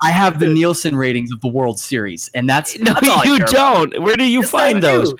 I 0.00 0.10
have 0.10 0.40
the 0.40 0.48
Nielsen 0.48 0.96
ratings 0.96 1.30
of 1.30 1.40
the 1.42 1.46
World 1.46 1.78
Series, 1.78 2.28
and 2.34 2.50
that's 2.50 2.76
No, 2.80 2.94
that's 2.94 3.24
you 3.24 3.38
don't. 3.38 4.02
Where 4.02 4.16
do 4.16 4.24
you 4.24 4.40
Yes, 4.40 4.50
find 4.50 4.80
do. 4.80 4.86
those? 4.88 5.14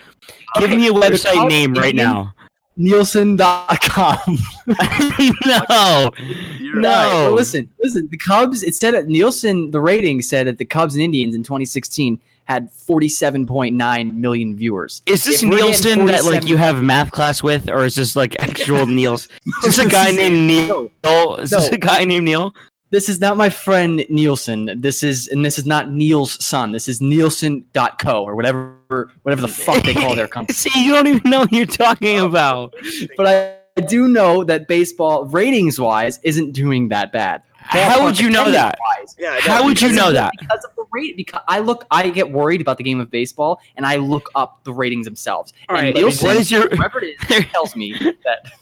Give 0.56 0.64
Okay, 0.64 0.76
me 0.76 0.88
a 0.88 0.92
website 0.92 1.48
name 1.48 1.72
right 1.74 1.94
now. 1.94 2.34
Nielsen.com. 2.76 4.18
no, 5.46 6.10
You're 6.58 6.80
No. 6.80 7.26
Right, 7.26 7.28
listen, 7.28 7.70
listen. 7.80 8.08
The 8.10 8.16
Cubs. 8.16 8.62
It 8.64 8.74
said 8.74 8.94
at 8.96 9.06
Nielsen. 9.06 9.70
The 9.70 9.80
rating 9.80 10.20
said 10.22 10.46
that 10.46 10.58
the 10.58 10.64
Cubs 10.64 10.94
and 10.94 11.02
Indians 11.02 11.34
in 11.36 11.42
2016 11.42 12.20
had 12.52 12.68
47.9 12.88 14.14
million 14.14 14.56
viewers. 14.56 15.02
is 15.06 15.24
this 15.24 15.42
If 15.42 15.48
Nielsen 15.48 16.06
that 16.06 16.24
like 16.24 16.46
you 16.46 16.56
have 16.56 16.82
math 16.82 17.10
class 17.10 17.42
with, 17.42 17.68
or 17.68 17.84
is 17.84 17.94
this 17.94 18.14
like 18.16 18.36
actual 18.40 18.86
Niels? 18.98 19.28
Is 19.64 19.76
this 19.76 19.78
a 19.78 19.88
guy 19.88 20.10
named 20.10 20.46
Neil? 20.46 20.90
Is 21.38 21.50
this 21.50 21.70
No. 21.70 21.76
a 21.76 21.78
guy 21.78 22.04
named 22.04 22.24
Neil? 22.24 22.54
This 22.90 23.08
is 23.08 23.20
not 23.20 23.38
my 23.38 23.48
friend 23.48 24.04
Nielsen. 24.10 24.78
This 24.80 25.02
is 25.02 25.26
and 25.28 25.42
this 25.44 25.58
is 25.58 25.64
not 25.64 25.90
Neil's 25.90 26.42
son. 26.44 26.72
This 26.72 26.88
is 26.88 27.00
Nielsen.co 27.00 28.22
or 28.24 28.36
whatever 28.36 28.76
whatever 29.22 29.40
the 29.40 29.48
fuck 29.48 29.82
they 29.82 29.94
call 29.94 30.14
their 30.14 30.28
company. 30.36 30.54
See, 30.54 30.84
you 30.84 30.92
don't 30.92 31.06
even 31.06 31.30
know 31.30 31.40
what 31.40 31.52
you're 31.52 31.64
talking 31.66 32.18
about. 32.20 32.74
But 33.16 33.26
I, 33.26 33.56
I 33.78 33.86
do 33.86 34.08
know 34.08 34.44
that 34.44 34.68
baseball 34.68 35.24
ratings 35.24 35.80
wise 35.80 36.20
isn't 36.22 36.52
doing 36.52 36.88
that 36.90 37.12
bad. 37.12 37.42
How 37.80 38.04
would 38.04 38.18
you 38.18 38.30
know 38.30 38.50
that? 38.50 38.78
Attendance-wise, 38.78 39.16
Yeah, 39.18 39.40
How 39.40 39.64
would 39.64 39.80
you 39.80 39.92
know 39.92 40.08
of 40.08 40.14
that? 40.14 40.32
Because 40.38 40.64
of 40.64 40.74
the 40.76 40.84
rate. 40.92 41.16
Because 41.16 41.40
I 41.48 41.58
look, 41.60 41.86
I 41.90 42.08
get 42.10 42.30
worried 42.30 42.60
about 42.60 42.78
the 42.78 42.84
game 42.84 43.00
of 43.00 43.10
baseball, 43.10 43.60
and 43.76 43.86
I 43.86 43.96
look 43.96 44.30
up 44.34 44.62
the 44.64 44.72
ratings 44.72 45.06
themselves. 45.06 45.52
All 45.68 45.76
and 45.76 45.86
right, 45.86 45.94
Nielsen, 45.94 46.26
what 46.26 46.36
is 46.36 46.50
your? 46.50 46.68
whoever 46.68 47.02
it 47.02 47.16
is, 47.30 47.44
tells 47.46 47.74
me 47.76 47.92
that 48.24 48.52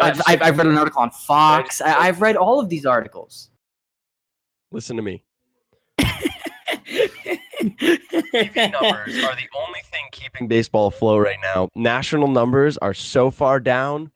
I 0.00 0.08
I've, 0.08 0.22
I've, 0.26 0.42
I've 0.42 0.58
read 0.58 0.66
an 0.66 0.78
article 0.78 1.02
on 1.02 1.10
Fox. 1.10 1.80
I, 1.80 2.08
I've 2.08 2.20
read 2.20 2.36
all 2.36 2.60
of 2.60 2.68
these 2.68 2.86
articles. 2.86 3.50
listen 4.70 4.96
to 4.96 5.02
me. 5.02 5.24
TV 7.60 8.72
numbers 8.72 9.24
are 9.24 9.34
the 9.34 9.48
only 9.56 9.80
thing 9.90 10.04
keeping 10.12 10.48
baseball 10.48 10.88
afloat 10.88 11.24
right 11.24 11.38
now. 11.42 11.68
National 11.74 12.28
numbers 12.28 12.78
are 12.78 12.94
so 12.94 13.30
far 13.30 13.60
down. 13.60 14.10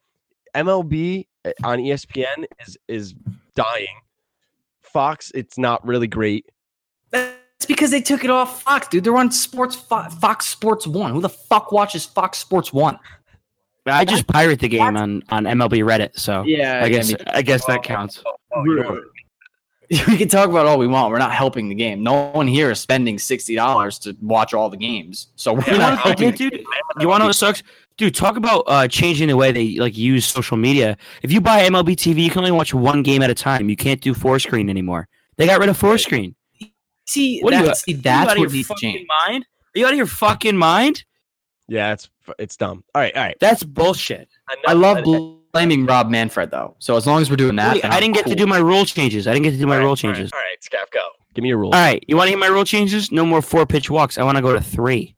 MLB 0.55 1.27
uh, 1.45 1.51
on 1.63 1.79
ESPN 1.79 2.45
is 2.67 2.79
is 2.89 3.15
dying. 3.55 4.01
Fox, 4.87 5.31
it's 5.35 5.59
not 5.59 5.85
really 5.87 6.07
great. 6.07 6.47
That's 7.11 7.67
because 7.67 7.91
they 7.91 8.01
took 8.01 8.25
it 8.25 8.31
off 8.31 8.63
Fox, 8.63 8.89
dude. 8.89 9.05
They're 9.05 9.17
on 9.17 9.31
Sports 9.31 9.75
Fo- 9.77 10.09
Fox 10.09 10.47
Sports 10.47 10.87
One. 10.87 11.13
Who 11.13 11.21
the 11.21 11.29
fuck 11.29 11.73
watches 11.73 12.05
Fox 12.05 12.39
Sports 12.39 12.73
One? 12.73 12.99
I 13.87 14.05
just 14.05 14.27
pirate 14.27 14.61
the 14.61 14.69
game 14.69 14.97
on 14.97 15.23
on 15.29 15.45
MLB 15.45 15.83
Reddit, 15.85 16.19
so 16.19 16.43
Yeah, 16.45 16.81
I 16.83 16.89
guess 16.89 17.15
I 17.29 17.43
guess 17.43 17.65
that 17.67 17.83
counts. 17.83 18.23
Oh, 18.27 18.33
oh, 18.57 18.65
you 18.65 18.77
know 18.83 19.01
we 20.09 20.17
can 20.17 20.29
talk 20.29 20.49
about 20.49 20.65
all 20.65 20.79
we 20.79 20.87
want. 20.87 21.13
We're 21.13 21.19
not 21.19 21.33
helping 21.33 21.69
the 21.69 21.75
game. 21.75 22.03
No 22.03 22.31
one 22.31 22.47
here 22.49 22.71
is 22.71 22.81
spending 22.81 23.19
sixty 23.19 23.55
dollars 23.55 23.99
to 24.01 24.17
watch 24.23 24.55
all 24.55 24.71
the 24.71 24.79
games. 24.79 25.29
So 25.37 25.53
we're 25.53 25.71
You 25.71 25.77
not 25.79 25.99
helping. 25.99 26.31
dude, 26.31 26.51
dude, 26.53 26.65
you 27.01 27.07
want 27.09 27.21
to 27.21 27.25
know 27.25 27.27
what 27.27 27.37
sucks? 27.37 27.63
Dude, 27.97 28.15
talk 28.15 28.37
about 28.37 28.65
uh, 28.67 28.89
changing 28.89 29.29
the 29.29 29.37
way 29.37 29.53
they 29.53 29.77
like 29.77 29.97
use 29.97 30.27
social 30.27 30.57
media. 30.57 30.97
If 31.23 31.31
you 31.31 31.41
buy 31.41 31.63
MLB 31.69 31.91
TV, 31.95 32.25
you 32.25 32.31
can 32.31 32.41
only 32.41 32.51
watch 32.51 32.75
one 32.75 33.03
game 33.05 33.23
at 33.23 33.31
a 33.31 33.35
time. 33.35 33.69
You 33.69 33.77
can't 33.77 34.01
do 34.01 34.15
four 34.15 34.39
screen 34.41 34.69
anymore. 34.69 35.07
They 35.37 35.47
got 35.47 35.61
rid 35.61 35.69
of 35.69 35.77
four 35.77 35.97
screen. 35.99 36.35
See, 37.07 37.41
What 37.41 37.53
are 37.55 37.61
you- 37.61 37.67
that's, 37.67 37.83
see, 37.85 37.93
You 37.93 37.99
that's 37.99 38.31
out 38.31 38.37
of 38.43 38.55
your 38.55 38.65
fucking 38.65 38.95
change. 38.95 39.07
mind? 39.29 39.45
Are 39.75 39.79
you 39.79 39.87
out 39.87 39.93
of 39.93 39.97
your 39.97 40.07
fucking 40.07 40.57
mind? 40.57 41.05
Yeah, 41.69 41.93
it's 41.93 42.11
it's 42.39 42.57
dumb. 42.57 42.83
All 42.95 43.03
right, 43.03 43.15
all 43.17 43.23
right. 43.23 43.37
That's 43.41 43.63
bullshit. 43.63 44.29
I 44.67 44.73
love 44.73 45.05
blaming 45.53 45.87
Rob 45.87 46.11
Manfred 46.11 46.51
though. 46.51 46.75
So 46.81 46.97
as 46.97 47.07
long 47.07 47.21
as 47.23 47.31
we're 47.31 47.37
doing 47.37 47.57
that, 47.57 47.75
Wait, 47.75 47.85
I 47.85 48.01
didn't 48.01 48.15
get 48.15 48.27
to 48.27 48.35
do 48.35 48.47
my 48.47 48.59
rule 48.59 48.85
changes. 48.85 49.27
I 49.29 49.33
didn't 49.33 49.45
get 49.45 49.51
to 49.53 49.57
do 49.59 49.67
my 49.67 49.75
All 49.75 49.79
right, 49.81 49.85
rule 49.87 49.97
changes. 49.97 50.33
All 50.33 50.39
right, 50.41 50.57
Scaff, 50.63 50.91
go. 50.91 51.07
Give 51.35 51.43
me 51.43 51.49
your 51.49 51.59
rule. 51.59 51.73
All 51.73 51.81
right, 51.81 52.05
you 52.09 52.17
want 52.17 52.27
to 52.27 52.31
hear 52.31 52.39
my 52.39 52.47
rule 52.49 52.65
changes? 52.65 53.11
No 53.13 53.25
more 53.25 53.41
four 53.43 53.67
pitch 53.67 53.91
walks. 53.91 54.19
I 54.19 54.23
want 54.25 54.37
to 54.37 54.43
go 54.43 54.53
to 54.53 54.61
three. 54.61 55.15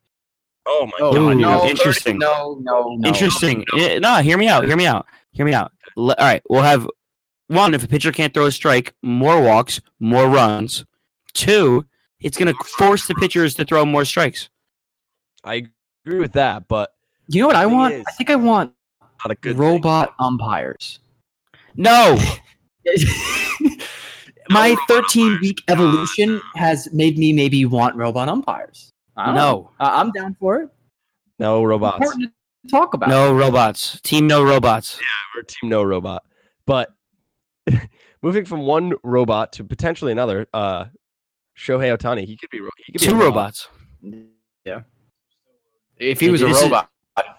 Oh 0.67 0.87
my 0.87 0.93
Oh, 1.01 1.13
god. 1.13 1.37
No, 1.37 1.65
interesting. 1.67 2.19
No, 2.19 2.59
no, 2.61 2.95
no. 2.97 3.09
Interesting. 3.09 3.65
Eh, 3.79 3.99
No, 3.99 4.17
hear 4.17 4.37
me 4.37 4.49
out. 4.49 4.65
Hear 4.65 4.77
me 4.77 4.87
out. 4.87 5.07
Hear 5.33 5.47
me 5.47 5.55
out. 5.55 5.73
Le- 5.97 6.15
all 6.19 6.25
right, 6.27 6.43
we'll 6.49 6.63
have 6.63 6.89
one. 7.49 7.75
If 7.75 7.85
a 7.85 7.89
pitcher 7.89 8.11
can't 8.13 8.35
throw 8.35 8.47
a 8.47 8.53
strike, 8.53 8.95
more 9.03 9.41
walks, 9.41 9.81
more 10.01 10.29
runs. 10.29 10.85
Two, 11.35 11.85
it's 12.21 12.37
going 12.39 12.53
to 12.53 12.65
force 12.65 13.07
the 13.07 13.15
pitchers 13.15 13.55
to 13.57 13.65
throw 13.65 13.85
more 13.85 14.05
strikes. 14.05 14.49
I 15.45 15.69
agree 16.07 16.19
with 16.19 16.33
that, 16.33 16.67
but 16.69 16.93
You 17.29 17.43
know 17.43 17.47
what 17.47 17.57
I 17.57 17.67
want? 17.67 17.95
is- 17.95 18.05
I 18.09 18.13
think 18.13 18.31
I 18.31 18.37
want 18.37 18.73
not 19.25 19.31
a 19.31 19.35
good 19.37 19.57
robot 19.59 20.15
umpires. 20.19 20.99
No, 21.77 22.19
My 24.49 24.77
13 24.89 25.39
week 25.43 25.63
evolution 25.69 26.41
has 26.55 26.89
made 26.93 27.19
me 27.19 27.33
maybe 27.33 27.65
want 27.67 27.97
robot 27.97 28.29
umpires. 28.29 28.93
I 29.17 29.27
know. 29.29 29.35
no. 29.35 29.71
Uh, 29.81 29.91
I'm 29.95 30.11
down 30.13 30.37
for 30.39 30.61
it. 30.63 30.71
No 31.39 31.63
robots. 31.65 31.97
Important 31.97 32.33
to 32.65 32.71
talk 32.71 32.95
about. 32.95 33.09
No 33.09 33.35
robots. 33.35 34.01
Team 34.03 34.27
no 34.27 34.43
robots. 34.45 34.99
Yeah, 35.01 35.07
we're 35.39 35.43
team 35.43 35.71
no 35.71 35.83
robot. 35.83 36.23
But 36.67 36.91
moving 38.23 38.45
from 38.45 38.61
one 38.61 38.93
robot 39.03 39.53
to 39.55 39.65
potentially 39.65 40.13
another, 40.13 40.47
uh 40.53 40.87
Shohei 41.59 41.97
Ohtani, 41.97 42.27
he 42.27 42.37
could 42.37 42.51
be 42.51 42.61
ro- 42.61 42.69
he 42.85 42.93
could 42.93 43.01
be 43.01 43.07
a 43.07 43.11
Two 43.11 43.15
robot. 43.17 43.69
robots. 44.05 44.25
If 45.99 46.21
he 46.21 46.29
was 46.31 46.43
a 46.43 46.47
This 46.47 46.59
is- 46.59 46.63
robot, 46.65 46.91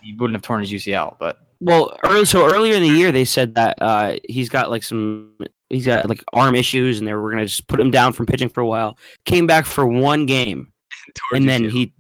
he 0.02 0.14
wouldn't 0.14 0.36
have 0.36 0.42
torn 0.42 0.62
his 0.62 0.72
UCL. 0.72 1.18
But 1.20 1.40
Well, 1.60 1.98
early, 2.04 2.26
so 2.26 2.46
earlier 2.52 2.74
in 2.76 2.82
the 2.82 2.90
year, 2.90 3.12
they 3.12 3.26
said 3.26 3.54
that 3.56 3.78
uh, 3.82 4.16
he's 4.28 4.50
got 4.50 4.72
like 4.72 4.82
some, 4.84 5.34
he's 5.70 5.86
got 5.86 6.10
like 6.10 6.24
arm 6.34 6.56
issues, 6.56 6.98
and 7.00 7.08
they 7.08 7.14
were 7.14 7.30
gonna 7.30 7.46
just 7.46 7.68
put 7.68 7.80
him 7.80 7.92
down 7.92 8.14
from 8.14 8.26
pitching 8.26 8.50
for 8.50 8.62
a 8.62 8.66
while. 8.66 8.98
Came 9.26 9.46
back 9.46 9.66
for 9.68 9.86
one 9.86 10.26
game, 10.26 10.72
Towards 11.18 11.42
and 11.42 11.50
then 11.50 11.70
he 11.70 11.94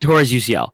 tore 0.00 0.20
his 0.20 0.32
UCL. 0.32 0.70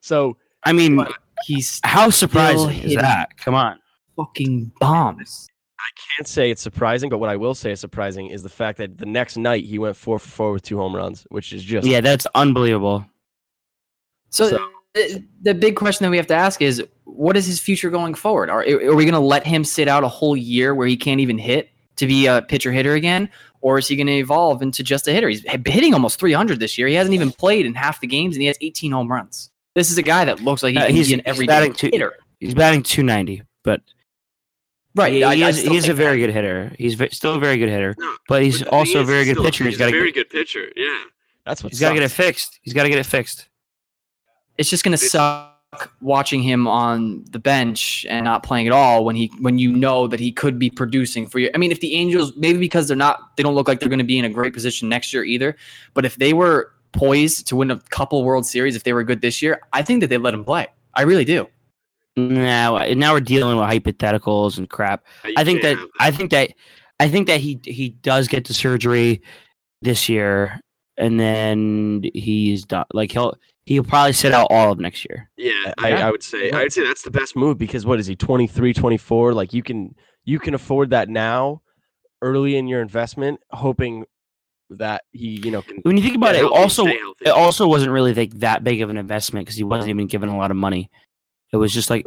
So 0.00 0.36
I 0.64 0.72
mean, 0.72 1.04
he's 1.44 1.80
how 1.84 2.10
surprising 2.10 2.78
is 2.82 2.94
that? 2.96 3.36
Come 3.36 3.54
on. 3.54 3.78
fucking 4.16 4.72
bombs. 4.80 5.48
I 5.78 5.90
can't 6.16 6.26
say 6.26 6.50
it's 6.50 6.60
surprising, 6.62 7.08
but 7.08 7.18
what 7.18 7.30
I 7.30 7.36
will 7.36 7.54
say 7.54 7.70
is 7.70 7.80
surprising 7.80 8.26
is 8.26 8.42
the 8.42 8.48
fact 8.48 8.78
that 8.78 8.98
the 8.98 9.06
next 9.06 9.36
night 9.36 9.64
he 9.64 9.78
went 9.78 9.96
four 9.96 10.18
for 10.18 10.28
four 10.28 10.52
with 10.52 10.62
two 10.62 10.76
home 10.76 10.94
runs, 10.94 11.24
which 11.30 11.52
is 11.52 11.62
just 11.62 11.86
Yeah, 11.86 12.00
that's 12.00 12.26
unbelievable. 12.34 13.06
So, 14.30 14.50
So- 14.50 14.68
the, 14.94 15.24
the 15.42 15.54
big 15.54 15.76
question 15.76 16.04
that 16.04 16.10
we 16.10 16.16
have 16.16 16.26
to 16.26 16.34
ask 16.34 16.60
is, 16.60 16.82
what 17.04 17.36
is 17.36 17.46
his 17.46 17.60
future 17.60 17.90
going 17.90 18.14
forward? 18.14 18.50
Are, 18.50 18.62
are 18.62 18.94
we 18.94 19.04
going 19.04 19.12
to 19.12 19.18
let 19.20 19.46
him 19.46 19.62
sit 19.62 19.86
out 19.86 20.02
a 20.02 20.08
whole 20.08 20.36
year 20.36 20.74
where 20.74 20.88
he 20.88 20.96
can't 20.96 21.20
even 21.20 21.38
hit 21.38 21.70
to 21.98 22.06
be 22.06 22.26
a 22.26 22.42
pitcher 22.42 22.72
hitter 22.72 22.94
again, 22.94 23.28
or 23.60 23.78
is 23.78 23.86
he 23.88 23.96
going 23.96 24.06
to 24.06 24.12
evolve 24.14 24.62
into 24.62 24.82
just 24.82 25.06
a 25.08 25.12
hitter? 25.12 25.28
He's 25.28 25.42
hitting 25.66 25.94
almost 25.94 26.18
300 26.18 26.58
this 26.60 26.78
year. 26.78 26.88
He 26.88 26.94
hasn't 26.94 27.14
even 27.14 27.30
played 27.32 27.66
in 27.66 27.74
half 27.74 28.00
the 28.00 28.06
games, 28.06 28.34
and 28.36 28.40
he 28.42 28.46
has 28.46 28.56
18 28.60 28.92
home 28.92 29.10
runs. 29.10 29.50
This 29.74 29.90
is 29.90 29.98
a 29.98 30.02
guy 30.02 30.24
that 30.24 30.40
looks 30.40 30.62
like 30.62 30.72
he 30.72 30.78
Uh, 30.78 30.86
he's- 30.88 31.12
an 31.12 31.22
everyday 31.24 31.46
batting 31.46 31.72
two- 31.74 31.90
hitter. 31.92 32.14
He's 32.40 32.54
batting 32.54 32.82
290, 32.82 33.42
but 33.64 33.82
Right. 34.94 35.12
he, 35.12 35.22
I- 35.24 35.34
he 35.36 35.42
is, 35.42 35.58
still 35.60 35.72
he's 35.72 35.84
a 35.84 35.86
think 35.88 35.96
very 35.98 36.18
good 36.18 36.30
hitter. 36.30 36.72
He's 36.78 36.94
ve- 36.94 37.10
still 37.10 37.34
a 37.34 37.38
very 37.38 37.56
good 37.58 37.68
hitter, 37.68 37.94
No, 37.98 38.16
but 38.28 38.42
he's 38.42 38.54
But 38.54 38.58
the 38.58 38.70
thing 38.70 38.78
also 38.78 39.00
a 39.00 39.04
very 39.04 39.24
good 39.24 39.32
still, 39.34 39.44
pitcher. 39.44 39.64
He's 39.64 39.72
He's 39.74 39.78
got 39.78 39.88
a 39.88 39.92
to 39.92 39.98
very 39.98 40.12
good 40.12 40.30
pitcher. 40.30 40.72
Yeah. 40.76 40.88
that's 41.44 41.62
what 41.62 41.72
he's 41.72 41.80
got 41.80 41.90
to 41.90 41.94
get 41.94 42.02
it 42.04 42.08
fixed. 42.10 42.58
He's 42.62 42.74
got 42.74 42.84
to 42.84 42.88
get 42.88 42.98
it 42.98 43.06
fixed. 43.06 43.48
it's 44.56 44.68
just 44.70 44.82
going 44.84 44.92
to 44.92 44.98
suck 44.98 45.57
watching 46.00 46.42
him 46.42 46.66
on 46.66 47.24
the 47.30 47.38
bench 47.38 48.06
and 48.08 48.24
not 48.24 48.42
playing 48.42 48.66
at 48.66 48.72
all 48.72 49.04
when 49.04 49.16
he 49.16 49.30
when 49.40 49.58
you 49.58 49.72
know 49.72 50.06
that 50.06 50.20
he 50.20 50.32
could 50.32 50.58
be 50.58 50.70
producing 50.70 51.26
for 51.26 51.38
you. 51.38 51.50
I 51.54 51.58
mean, 51.58 51.70
if 51.70 51.80
the 51.80 51.94
Angels 51.94 52.32
maybe 52.36 52.58
because 52.58 52.88
they're 52.88 52.96
not 52.96 53.36
they 53.36 53.42
don't 53.42 53.54
look 53.54 53.68
like 53.68 53.80
they're 53.80 53.88
going 53.88 53.98
to 53.98 54.04
be 54.04 54.18
in 54.18 54.24
a 54.24 54.30
great 54.30 54.54
position 54.54 54.88
next 54.88 55.12
year 55.12 55.24
either, 55.24 55.56
but 55.94 56.04
if 56.04 56.16
they 56.16 56.32
were 56.32 56.72
poised 56.92 57.46
to 57.48 57.56
win 57.56 57.70
a 57.70 57.78
couple 57.90 58.24
World 58.24 58.46
Series 58.46 58.74
if 58.76 58.84
they 58.84 58.92
were 58.92 59.04
good 59.04 59.20
this 59.20 59.42
year, 59.42 59.60
I 59.72 59.82
think 59.82 60.00
that 60.00 60.08
they 60.08 60.18
let 60.18 60.34
him 60.34 60.44
play. 60.44 60.68
I 60.94 61.02
really 61.02 61.24
do. 61.24 61.46
Now, 62.16 62.78
now 62.94 63.12
we're 63.12 63.20
dealing 63.20 63.56
with 63.56 63.68
hypotheticals 63.68 64.58
and 64.58 64.68
crap. 64.68 65.04
I 65.36 65.44
think 65.44 65.62
that 65.62 65.78
I 66.00 66.10
think 66.10 66.30
that 66.32 66.50
I 66.98 67.08
think 67.08 67.28
that 67.28 67.40
he 67.40 67.60
he 67.62 67.90
does 67.90 68.26
get 68.26 68.46
the 68.46 68.54
surgery 68.54 69.22
this 69.82 70.08
year, 70.08 70.60
and 70.96 71.20
then 71.20 72.02
he's 72.14 72.64
done. 72.64 72.86
Like 72.92 73.12
he'll 73.12 73.36
he'll 73.68 73.84
probably 73.84 74.14
sit 74.14 74.32
out 74.32 74.46
all 74.50 74.72
of 74.72 74.78
next 74.80 75.04
year. 75.08 75.30
Yeah, 75.36 75.74
I, 75.76 75.92
I, 75.92 75.96
I 76.06 76.10
would 76.10 76.22
say 76.22 76.50
I 76.50 76.62
would 76.62 76.72
say 76.72 76.84
that's 76.84 77.02
the 77.02 77.10
best 77.10 77.36
move 77.36 77.58
because 77.58 77.84
what 77.84 78.00
is 78.00 78.06
he 78.06 78.16
23 78.16 78.72
24 78.72 79.34
like 79.34 79.52
you 79.52 79.62
can 79.62 79.94
you 80.24 80.38
can 80.38 80.54
afford 80.54 80.90
that 80.90 81.08
now 81.08 81.60
early 82.22 82.56
in 82.56 82.66
your 82.66 82.80
investment 82.80 83.38
hoping 83.50 84.04
that 84.70 85.02
he 85.12 85.40
you 85.44 85.50
know 85.50 85.62
can 85.62 85.78
When 85.82 85.96
you 85.96 86.02
think 86.02 86.16
about 86.16 86.34
it, 86.34 86.42
it 86.44 86.50
also 86.50 86.86
it 86.86 87.28
also 87.28 87.68
wasn't 87.68 87.92
really 87.92 88.14
like 88.14 88.32
that 88.40 88.64
big 88.64 88.80
of 88.80 88.88
an 88.90 88.96
investment 88.96 89.44
because 89.46 89.56
he 89.56 89.64
wasn't 89.64 89.90
even 89.90 90.06
given 90.06 90.28
a 90.30 90.36
lot 90.36 90.50
of 90.50 90.56
money. 90.56 90.90
It 91.52 91.56
was 91.58 91.72
just 91.72 91.90
like 91.90 92.06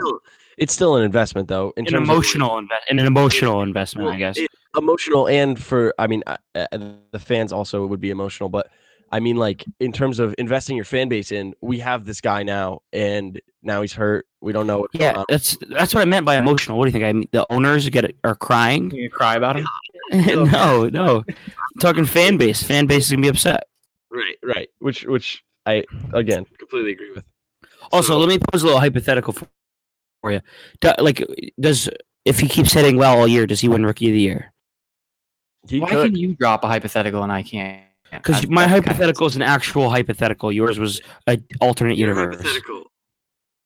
it's 0.58 0.74
still 0.74 0.96
an 0.96 1.03
investment 1.03 1.48
though 1.48 1.74
in 1.77 1.86
an 1.86 1.94
terms 1.94 2.10
of- 2.10 2.13
emotional 2.15 2.58
invest, 2.58 2.84
an 2.89 3.00
emotional 3.00 3.62
investment, 3.62 4.06
Well, 4.06 4.15
I 4.15 4.18
guess. 4.18 4.38
it- 4.38 4.50
emotional 4.77 5.27
and 5.27 5.62
for 5.62 5.94
i 6.00 6.08
mean 6.08 6.24
uh, 6.27 6.38
uh, 6.56 6.65
the 7.12 7.20
fans 7.20 7.51
also 7.51 7.86
would 7.86 8.00
be 8.00 8.10
emotional 8.10 8.48
but 8.48 8.70
i 9.12 9.20
mean 9.20 9.36
like 9.36 9.65
in 9.80 9.91
terms 9.91 10.20
of 10.20 10.34
investing 10.38 10.75
your 10.75 10.86
fan 10.86 11.10
base 11.10 11.32
in 11.32 11.53
we 11.62 11.80
have 11.80 12.06
this 12.06 12.22
guy 12.22 12.44
now 12.44 12.82
and 12.94 13.39
now 13.63 13.82
he's 13.82 13.94
hurt 13.94 14.25
we 14.41 14.51
don't 14.53 14.65
know 14.68 14.80
what's 14.80 14.96
going 14.98 15.13
Yeah, 15.13 15.20
on. 15.20 15.25
that's 15.30 15.58
that's 15.70 15.94
what 15.94 16.01
I 16.01 16.06
meant 16.06 16.25
by 16.25 16.36
emotional. 16.38 16.77
What 16.80 16.86
do 16.86 16.89
you 16.89 16.94
think? 16.94 17.03
I 17.06 17.13
mean, 17.13 17.27
the 17.32 17.46
owners 17.51 17.88
get 17.89 18.15
are 18.24 18.34
crying. 18.34 18.89
You 18.89 19.08
cry 19.08 19.36
about 19.36 19.56
him? 19.58 19.68
no, 20.51 20.89
no. 20.89 21.24
I'm 21.30 21.80
talking 21.80 22.06
fan 22.06 22.38
base. 22.38 22.63
Fan 22.63 22.88
base 22.88 23.06
is 23.06 23.12
gonna 23.12 23.22
be 23.22 23.27
upset. 23.27 23.65
right. 24.10 24.36
right 24.44 24.70
which 24.80 25.03
which 25.06 25.44
i 25.68 25.84
again 26.13 26.46
Completely 26.58 26.94
agree 26.94 27.12
with. 27.13 27.24
Also, 27.91 28.13
So- 28.13 28.18
let 28.20 28.30
me 28.30 28.39
pose 28.51 28.63
a 28.63 28.65
little 28.65 28.80
hypothetical 28.80 29.32
for, 29.34 29.48
for 30.22 30.32
you. 30.32 30.41
Do, 30.80 30.94
like, 30.98 31.24
does 31.60 31.88
if 32.25 32.39
he 32.39 32.48
keeps 32.48 32.74
hitting 32.74 32.98
well 32.98 33.20
all 33.20 33.27
year, 33.27 33.46
does 33.46 33.60
he 33.62 33.68
win 33.70 33.86
Rookie 33.86 34.08
of 34.08 34.13
the 34.13 34.22
Year? 34.22 34.51
Why 35.70 35.88
could 35.89 36.06
can 36.13 36.15
you 36.15 36.34
drop 36.34 36.63
a 36.63 36.68
hypothetical 36.68 37.22
and 37.22 37.32
I 37.32 37.44
can't? 37.44 37.84
Because 38.12 38.46
I- 38.46 38.50
my 38.50 38.62
that's 38.65 38.74
kinda- 38.74 38.88
hypothetical 38.89 39.27
is 39.27 39.36
an 39.36 39.41
actual 39.41 39.89
hypothetical. 39.89 40.51
Yours 40.51 40.77
was 40.80 41.01
an 41.27 41.44
alternate 41.62 41.98
Your 41.98 42.10
universe. 42.10 42.36
hypothetical. 42.38 42.84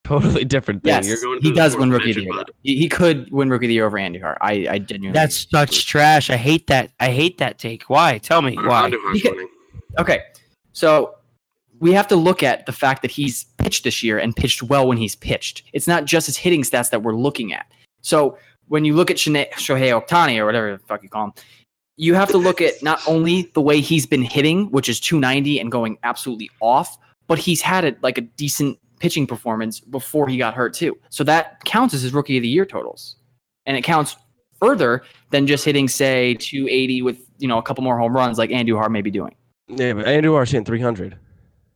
totally 0.04 0.46
different 0.46 0.84
thing 0.84 0.94
Yes, 0.94 1.08
You're 1.08 1.18
going 1.20 1.42
he 1.42 1.52
does 1.52 1.74
fourth 1.74 1.80
win 1.82 1.90
Rookie 1.90 2.12
of 2.12 2.16
the 2.18 2.22
Year. 2.24 2.44
He, 2.62 2.78
he 2.78 2.88
could 2.90 3.28
win 3.32 3.50
Rookie 3.50 3.66
of 3.66 3.70
the 3.70 3.74
Year 3.74 3.88
over 3.88 3.98
Andujar. 3.98 4.38
I, 4.40 4.68
I 4.70 4.78
genuinely. 4.78 5.14
That's 5.20 5.48
such 5.50 5.88
trash. 5.88 6.30
I 6.30 6.38
hate 6.38 6.68
that. 6.68 6.92
I 7.00 7.10
hate 7.10 7.40
that 7.40 7.58
take. 7.58 7.84
Why? 7.90 8.20
Tell 8.20 8.44
me 8.44 8.56
Ar- 8.56 8.68
why. 8.68 8.90
Andujar's 8.92 9.14
Because- 9.14 9.32
winning. 9.32 9.48
Okay, 9.98 10.20
so 10.74 11.16
we 11.80 11.92
have 11.94 12.08
to 12.10 12.16
look 12.16 12.44
at 12.44 12.66
the 12.68 12.72
fact 12.72 13.02
that 13.02 13.10
he's 13.12 13.46
pitched 13.58 13.84
this 13.84 14.04
year 14.04 14.20
and 14.20 14.36
pitched 14.36 14.62
well 14.62 14.88
when 14.88 14.98
he's 14.98 15.16
pitched. 15.16 15.64
It's 15.74 15.88
not 15.88 16.06
just 16.06 16.28
his 16.28 16.38
hitting 16.38 16.62
stats 16.62 16.92
that 16.92 17.02
we're 17.02 17.16
looking 17.16 17.52
at. 17.54 17.66
So 18.02 18.38
when 18.68 18.86
you 18.86 18.94
look 18.94 19.10
at 19.10 19.18
Shane- 19.18 19.48
Shohei 19.58 20.00
Ohtani 20.00 20.38
or 20.38 20.46
whatever 20.46 20.72
the 20.74 20.80
fuck 20.86 21.02
you 21.02 21.10
call 21.10 21.26
him, 21.26 21.34
you 21.98 22.14
have 22.14 22.30
to 22.30 22.38
look 22.38 22.62
at 22.62 22.82
not 22.84 23.00
only 23.08 23.52
the 23.54 23.62
way 23.62 23.80
he's 23.82 24.06
been 24.06 24.22
hitting, 24.24 24.70
which 24.72 24.90
is 24.90 25.00
290 25.00 25.60
and 25.60 25.72
going 25.72 25.98
absolutely 26.04 26.50
off, 26.62 26.98
but 27.28 27.38
he's 27.40 27.62
had 27.62 27.86
a, 27.86 27.96
like 28.02 28.18
a 28.18 28.22
decent 28.22 28.78
pitching 29.00 29.26
performance 29.28 29.80
before 29.80 30.28
he 30.28 30.38
got 30.38 30.54
hurt 30.54 30.74
too. 30.74 30.98
So 31.10 31.24
that 31.26 31.64
counts 31.64 31.94
as 31.94 32.02
his 32.02 32.14
rookie 32.14 32.38
of 32.38 32.42
the 32.44 32.48
year 32.50 32.66
totals, 32.66 33.16
and 33.66 33.76
it 33.78 33.82
counts 33.84 34.18
further 34.60 35.04
than 35.32 35.48
just 35.48 35.66
hitting 35.66 35.88
say 35.88 36.34
280 36.36 37.02
with 37.02 37.20
you 37.38 37.48
know 37.48 37.58
a 37.58 37.62
couple 37.64 37.84
more 37.84 37.98
home 38.00 38.16
runs 38.16 38.38
like 38.38 38.50
Andujar 38.50 38.90
may 38.90 39.02
be 39.02 39.12
doing. 39.12 39.36
yeah 39.68 39.92
but 39.94 40.06
andrew 40.08 40.34
are 40.36 40.46
saying 40.46 40.64
300 40.64 41.18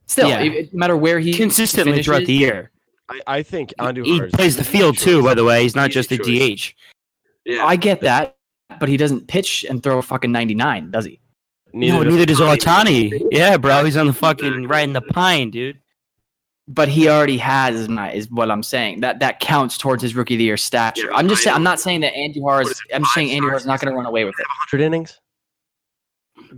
Still, 0.06 0.28
Yeah. 0.28 0.40
it- 0.40 0.72
no 0.72 0.78
matter 0.78 0.96
where 0.96 1.20
he 1.20 1.34
Consistently 1.34 2.02
throughout 2.02 2.24
the 2.24 2.32
year. 2.32 2.70
i, 3.10 3.20
I 3.26 3.42
think 3.42 3.70
He, 3.78 3.84
Andujar 3.84 4.04
he 4.24 4.30
plays 4.30 4.56
the 4.56 4.64
field 4.64 4.96
too. 4.96 5.22
By 5.22 5.34
the 5.34 5.44
way, 5.44 5.62
he's 5.62 5.76
not 5.76 5.90
Easy 5.90 5.94
just 5.94 6.12
a 6.12 6.18
choice. 6.18 6.72
DH. 6.72 6.74
Yeah. 7.44 7.64
I 7.66 7.76
get 7.76 8.00
that, 8.00 8.36
but 8.78 8.88
he 8.88 8.96
doesn't 8.96 9.26
pitch 9.28 9.64
and 9.68 9.82
throw 9.82 9.98
a 9.98 10.02
fucking 10.02 10.30
99, 10.32 10.90
does 10.90 11.04
he? 11.06 11.18
no, 11.72 12.02
does- 12.04 12.12
neither 12.12 12.26
does 12.26 12.40
Ohtani. 12.40 13.10
Otani. 13.12 13.28
Yeah, 13.30 13.56
bro, 13.56 13.84
he's 13.84 13.96
on 13.96 14.06
the 14.06 14.12
fucking 14.12 14.66
right 14.68 14.82
in 14.84 14.92
the 14.92 15.00
pine, 15.02 15.50
dude. 15.50 15.78
But 16.68 16.88
he 16.88 17.08
already 17.08 17.36
has 17.38 17.88
my 17.88 18.12
is 18.12 18.30
what 18.30 18.48
I'm 18.50 18.62
saying. 18.62 19.00
That 19.00 19.18
that 19.20 19.40
counts 19.40 19.76
towards 19.76 20.02
his 20.04 20.14
rookie 20.14 20.34
of 20.34 20.38
the 20.38 20.44
year 20.44 20.56
stature. 20.56 21.08
Yeah, 21.10 21.16
I'm 21.16 21.28
just 21.28 21.40
I 21.42 21.44
saying 21.44 21.56
I'm 21.56 21.62
not 21.64 21.80
saying 21.80 22.00
that 22.02 22.12
Andujar 22.14 22.42
What 22.42 22.62
is 22.66 22.70
is 22.72 22.82
I'm 22.94 23.02
just 23.02 23.14
saying 23.14 23.28
five 23.30 23.50
Andujar 23.50 23.56
is 23.56 23.66
not 23.66 23.80
going 23.80 23.90
to 23.92 23.96
run 23.96 24.06
away 24.06 24.24
with 24.24 24.34
it. 24.38 24.46
100 24.70 24.84
innings 24.84 25.18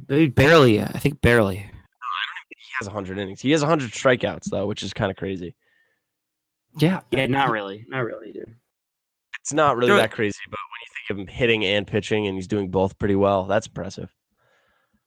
Dude, 0.08 0.34
barely. 0.34 0.82
I 0.82 0.98
think 0.98 1.20
barely. 1.22 1.56
he 1.56 2.56
has 2.80 2.86
100 2.88 3.18
innings 3.18 3.40
he 3.40 3.50
has 3.52 3.62
100 3.62 3.90
strikeouts 3.90 4.50
though 4.50 4.66
which 4.66 4.82
is 4.82 4.92
kind 4.92 5.10
of 5.10 5.16
crazy 5.16 5.54
Yeah. 6.78 7.00
Yeah, 7.10 7.26
not 7.26 7.50
really. 7.50 7.86
Not 7.88 8.00
really, 8.04 8.32
dude. 8.32 8.54
it's 9.40 9.52
not 9.54 9.76
really 9.76 9.88
Sure. 9.88 9.96
that 9.98 10.12
crazy 10.12 10.38
but 10.50 10.58
when 11.12 11.20
you 11.20 11.26
think 11.26 11.34
of 11.34 11.34
him 11.34 11.40
hitting 11.40 11.64
and 11.64 11.86
pitching 11.86 12.26
and 12.26 12.36
he's 12.36 12.46
doing 12.46 12.68
both 12.70 12.98
pretty 12.98 13.14
well 13.16 13.44
that's 13.44 13.66
impressive 13.66 14.08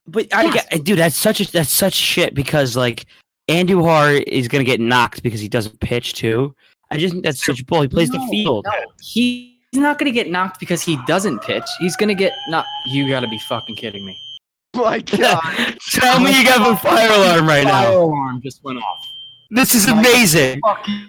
But 0.07 0.33
I 0.33 0.43
Yes. 0.45 0.67
get, 0.69 0.83
dude, 0.83 0.99
that's 0.99 1.15
such 1.15 1.41
a 1.41 1.51
that's 1.51 1.71
such 1.71 1.93
shit 1.93 2.33
because 2.35 2.75
like 2.75 3.05
Andujar 3.49 4.23
is 4.27 4.47
gonna 4.47 4.63
get 4.63 4.79
knocked 4.79 5.23
because 5.23 5.39
he 5.39 5.47
doesn't 5.49 5.79
pitch 5.79 6.13
too. 6.13 6.55
I 6.91 6.97
just 6.97 7.13
think 7.13 7.23
that's 7.23 7.43
such 7.43 7.65
bull. 7.65 7.81
He 7.81 7.87
plays 7.87 8.09
the 8.09 8.19
field. 8.29 8.65
No, 8.67 8.91
he's 9.01 9.51
not 9.73 9.97
going 9.97 10.05
to 10.05 10.11
get 10.11 10.29
knocked 10.29 10.59
because 10.59 10.83
he 10.83 10.97
doesn't 11.07 11.41
pitch. 11.41 11.63
He's 11.79 11.95
going 11.95 12.09
to 12.09 12.15
get 12.15 12.31
not. 12.47 12.63
You 12.85 13.09
got 13.09 13.21
to 13.21 13.27
be 13.27 13.39
fucking 13.49 13.75
kidding 13.75 14.05
me. 14.05 14.15
my 14.75 14.99
god 15.17 15.75
Tell 15.89 16.19
me 16.19 16.37
you 16.39 16.45
got 16.45 16.71
a 16.71 16.77
fire 16.77 17.09
alarm 17.11 17.47
right 17.47 17.63
Fire 17.63 17.91
now. 17.91 17.97
alarm 18.03 18.39
just 18.41 18.63
went 18.63 18.77
off. 18.77 19.05
This 19.49 19.73
is 19.73 19.87
amazing. 19.87 20.61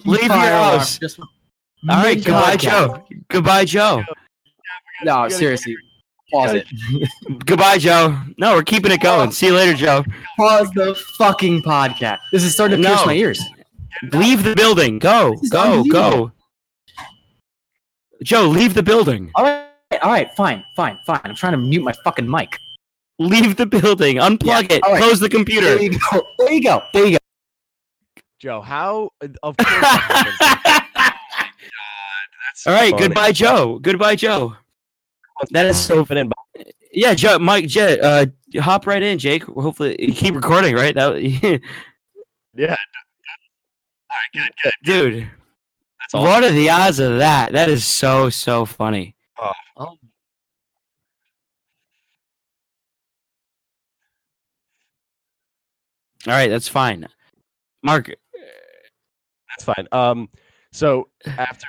Leave 0.07 0.23
your 0.23 0.31
house. 0.31 0.99
just 0.99 1.21
All 1.21 1.27
right, 1.89 2.17
goodbye, 2.25 2.57
Joe. 2.57 3.05
Goodbye, 3.29 3.67
Joe. 3.67 4.03
No, 5.03 5.29
seriously. 5.29 5.77
Pause 6.33 6.55
it. 6.55 6.67
Goodbye, 7.47 7.79
Joe. 7.79 8.19
No, 8.39 8.55
we're 8.55 8.63
keeping 8.65 8.91
it 8.91 9.01
going. 9.01 9.31
See 9.31 9.47
you 9.47 9.55
later, 9.55 9.75
Joe. 9.75 10.05
Pause 10.37 10.71
the 10.75 10.95
fucking 11.19 11.63
podcast. 11.63 12.19
This 12.33 12.43
is 12.43 12.53
starting 12.53 12.83
to 12.83 12.89
pierce 12.89 13.07
my 13.07 13.13
ears. 13.15 13.41
Leave 14.13 14.43
the 14.43 14.55
building. 14.57 14.99
Go, 14.99 15.35
go, 15.51 15.85
go. 15.85 16.33
Joe, 18.23 18.49
leave 18.49 18.75
the 18.75 18.83
building. 18.83 19.31
All 19.37 19.45
right, 19.45 19.67
all 20.03 20.11
right, 20.11 20.35
fine, 20.35 20.65
fine, 20.75 20.99
fine. 21.07 21.21
I'm 21.25 21.35
trying 21.35 21.53
to 21.53 21.59
mute 21.59 21.83
my 21.83 21.93
fucking 22.05 22.29
mic. 22.29 22.59
Leave 23.19 23.57
the 23.57 23.67
building. 23.67 24.17
Unplug 24.17 24.69
Yeah, 24.71 24.77
it. 24.77 24.83
all 24.85 24.93
right. 24.93 25.03
Close 25.03 25.21
the 25.21 25.29
computer. 25.29 25.67
There 25.77 25.83
you 25.83 25.99
go. 26.11 26.23
There 26.39 26.53
you 26.53 26.63
go. 26.63 26.83
There 26.93 27.07
you 27.07 27.13
go. 27.13 27.19
Joe, 28.39 28.61
how? 28.61 29.11
Of 29.43 29.57
course. 29.57 29.71
that 29.71 30.01
happens. 30.09 30.37
That's 30.95 32.67
All 32.67 32.73
right, 32.75 32.91
funny. 32.91 33.03
goodbye, 33.07 33.33
Joe. 33.33 33.79
Goodbye, 33.81 34.17
Joe. 34.17 34.57
That 35.51 35.67
is 35.67 35.79
so. 35.79 35.99
Open 35.99 36.17
in, 36.19 36.31
Yeah, 36.93 37.15
Joe, 37.15 37.39
Mike, 37.39 37.67
Jet, 37.67 38.01
uh, 38.03 38.27
hop 38.61 38.87
right 38.87 39.03
in, 39.03 39.19
Jake. 39.19 39.45
Hopefully, 39.45 39.97
you 39.99 40.13
keep 40.13 40.35
recording, 40.35 40.75
right? 40.75 40.95
That, 40.95 41.21
Yeah. 42.55 42.75
All 44.11 44.17
right, 44.17 44.33
good, 44.33 44.51
good. 44.63 44.73
dude. 44.85 45.31
That's 46.01 46.15
all. 46.15 46.23
What 46.23 46.43
are 46.45 46.51
the 46.53 46.71
odds 46.71 46.99
of 47.01 47.19
that? 47.19 47.53
That 47.53 47.69
is 47.69 47.85
so 47.85 48.31
so 48.31 48.65
funny. 48.65 49.15
Oh. 49.39 49.51
Oh. 49.77 49.85
All 49.85 49.99
right, 56.33 56.49
that's 56.49 56.69
fine. 56.69 57.07
Mark, 57.83 58.11
That's 59.51 59.65
fine. 59.65 59.87
Um, 59.93 60.29
so 60.73 61.09
after, 61.27 61.67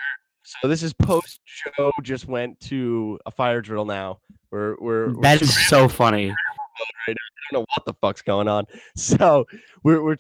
so 0.62 0.68
this 0.68 0.82
is 0.82 0.94
post. 0.94 1.42
Joe 1.77 1.92
just 2.04 2.27
went 2.27 2.60
to 2.62 3.20
a 3.25 3.32
fire 3.32 3.62
drill. 3.62 3.86
Now 3.86 4.20
we're 4.50 4.75
we're, 4.80 5.13
we're 5.13 5.22
that 5.22 5.42
is 5.42 5.68
so 5.68 5.88
funny. 5.88 6.30
I 7.08 7.13
don't 7.51 7.62
know 7.62 7.66
what 7.75 7.86
the 7.86 7.94
fuck's 8.01 8.22
going 8.22 8.48
on. 8.48 8.66
So 8.96 9.46
we're 9.84 10.01
we're 10.01 10.18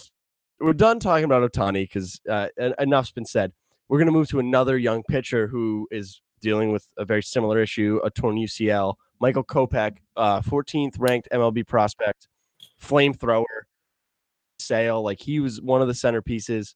we're 0.59 0.73
done 0.73 0.99
talking 0.99 1.25
about 1.25 1.49
Ohtani 1.49 1.83
because 1.83 2.19
uh, 2.29 2.47
enough's 2.79 3.11
been 3.11 3.25
said. 3.25 3.53
We're 3.87 3.99
gonna 3.99 4.11
move 4.11 4.27
to 4.29 4.39
another 4.39 4.77
young 4.77 5.03
pitcher 5.03 5.47
who 5.47 5.87
is 5.91 6.21
dealing 6.41 6.71
with 6.71 6.85
a 6.97 7.05
very 7.05 7.23
similar 7.23 7.61
issue, 7.61 7.99
a 8.03 8.09
torn 8.09 8.35
UCL. 8.35 8.95
Michael 9.19 9.43
Kopech, 9.43 9.97
uh, 10.15 10.41
14th 10.41 10.95
ranked 10.99 11.27
MLB 11.31 11.65
prospect, 11.65 12.27
flamethrower, 12.81 13.45
sale. 14.59 15.01
Like 15.01 15.19
he 15.19 15.39
was 15.39 15.61
one 15.61 15.81
of 15.81 15.87
the 15.87 15.93
centerpieces. 15.93 16.75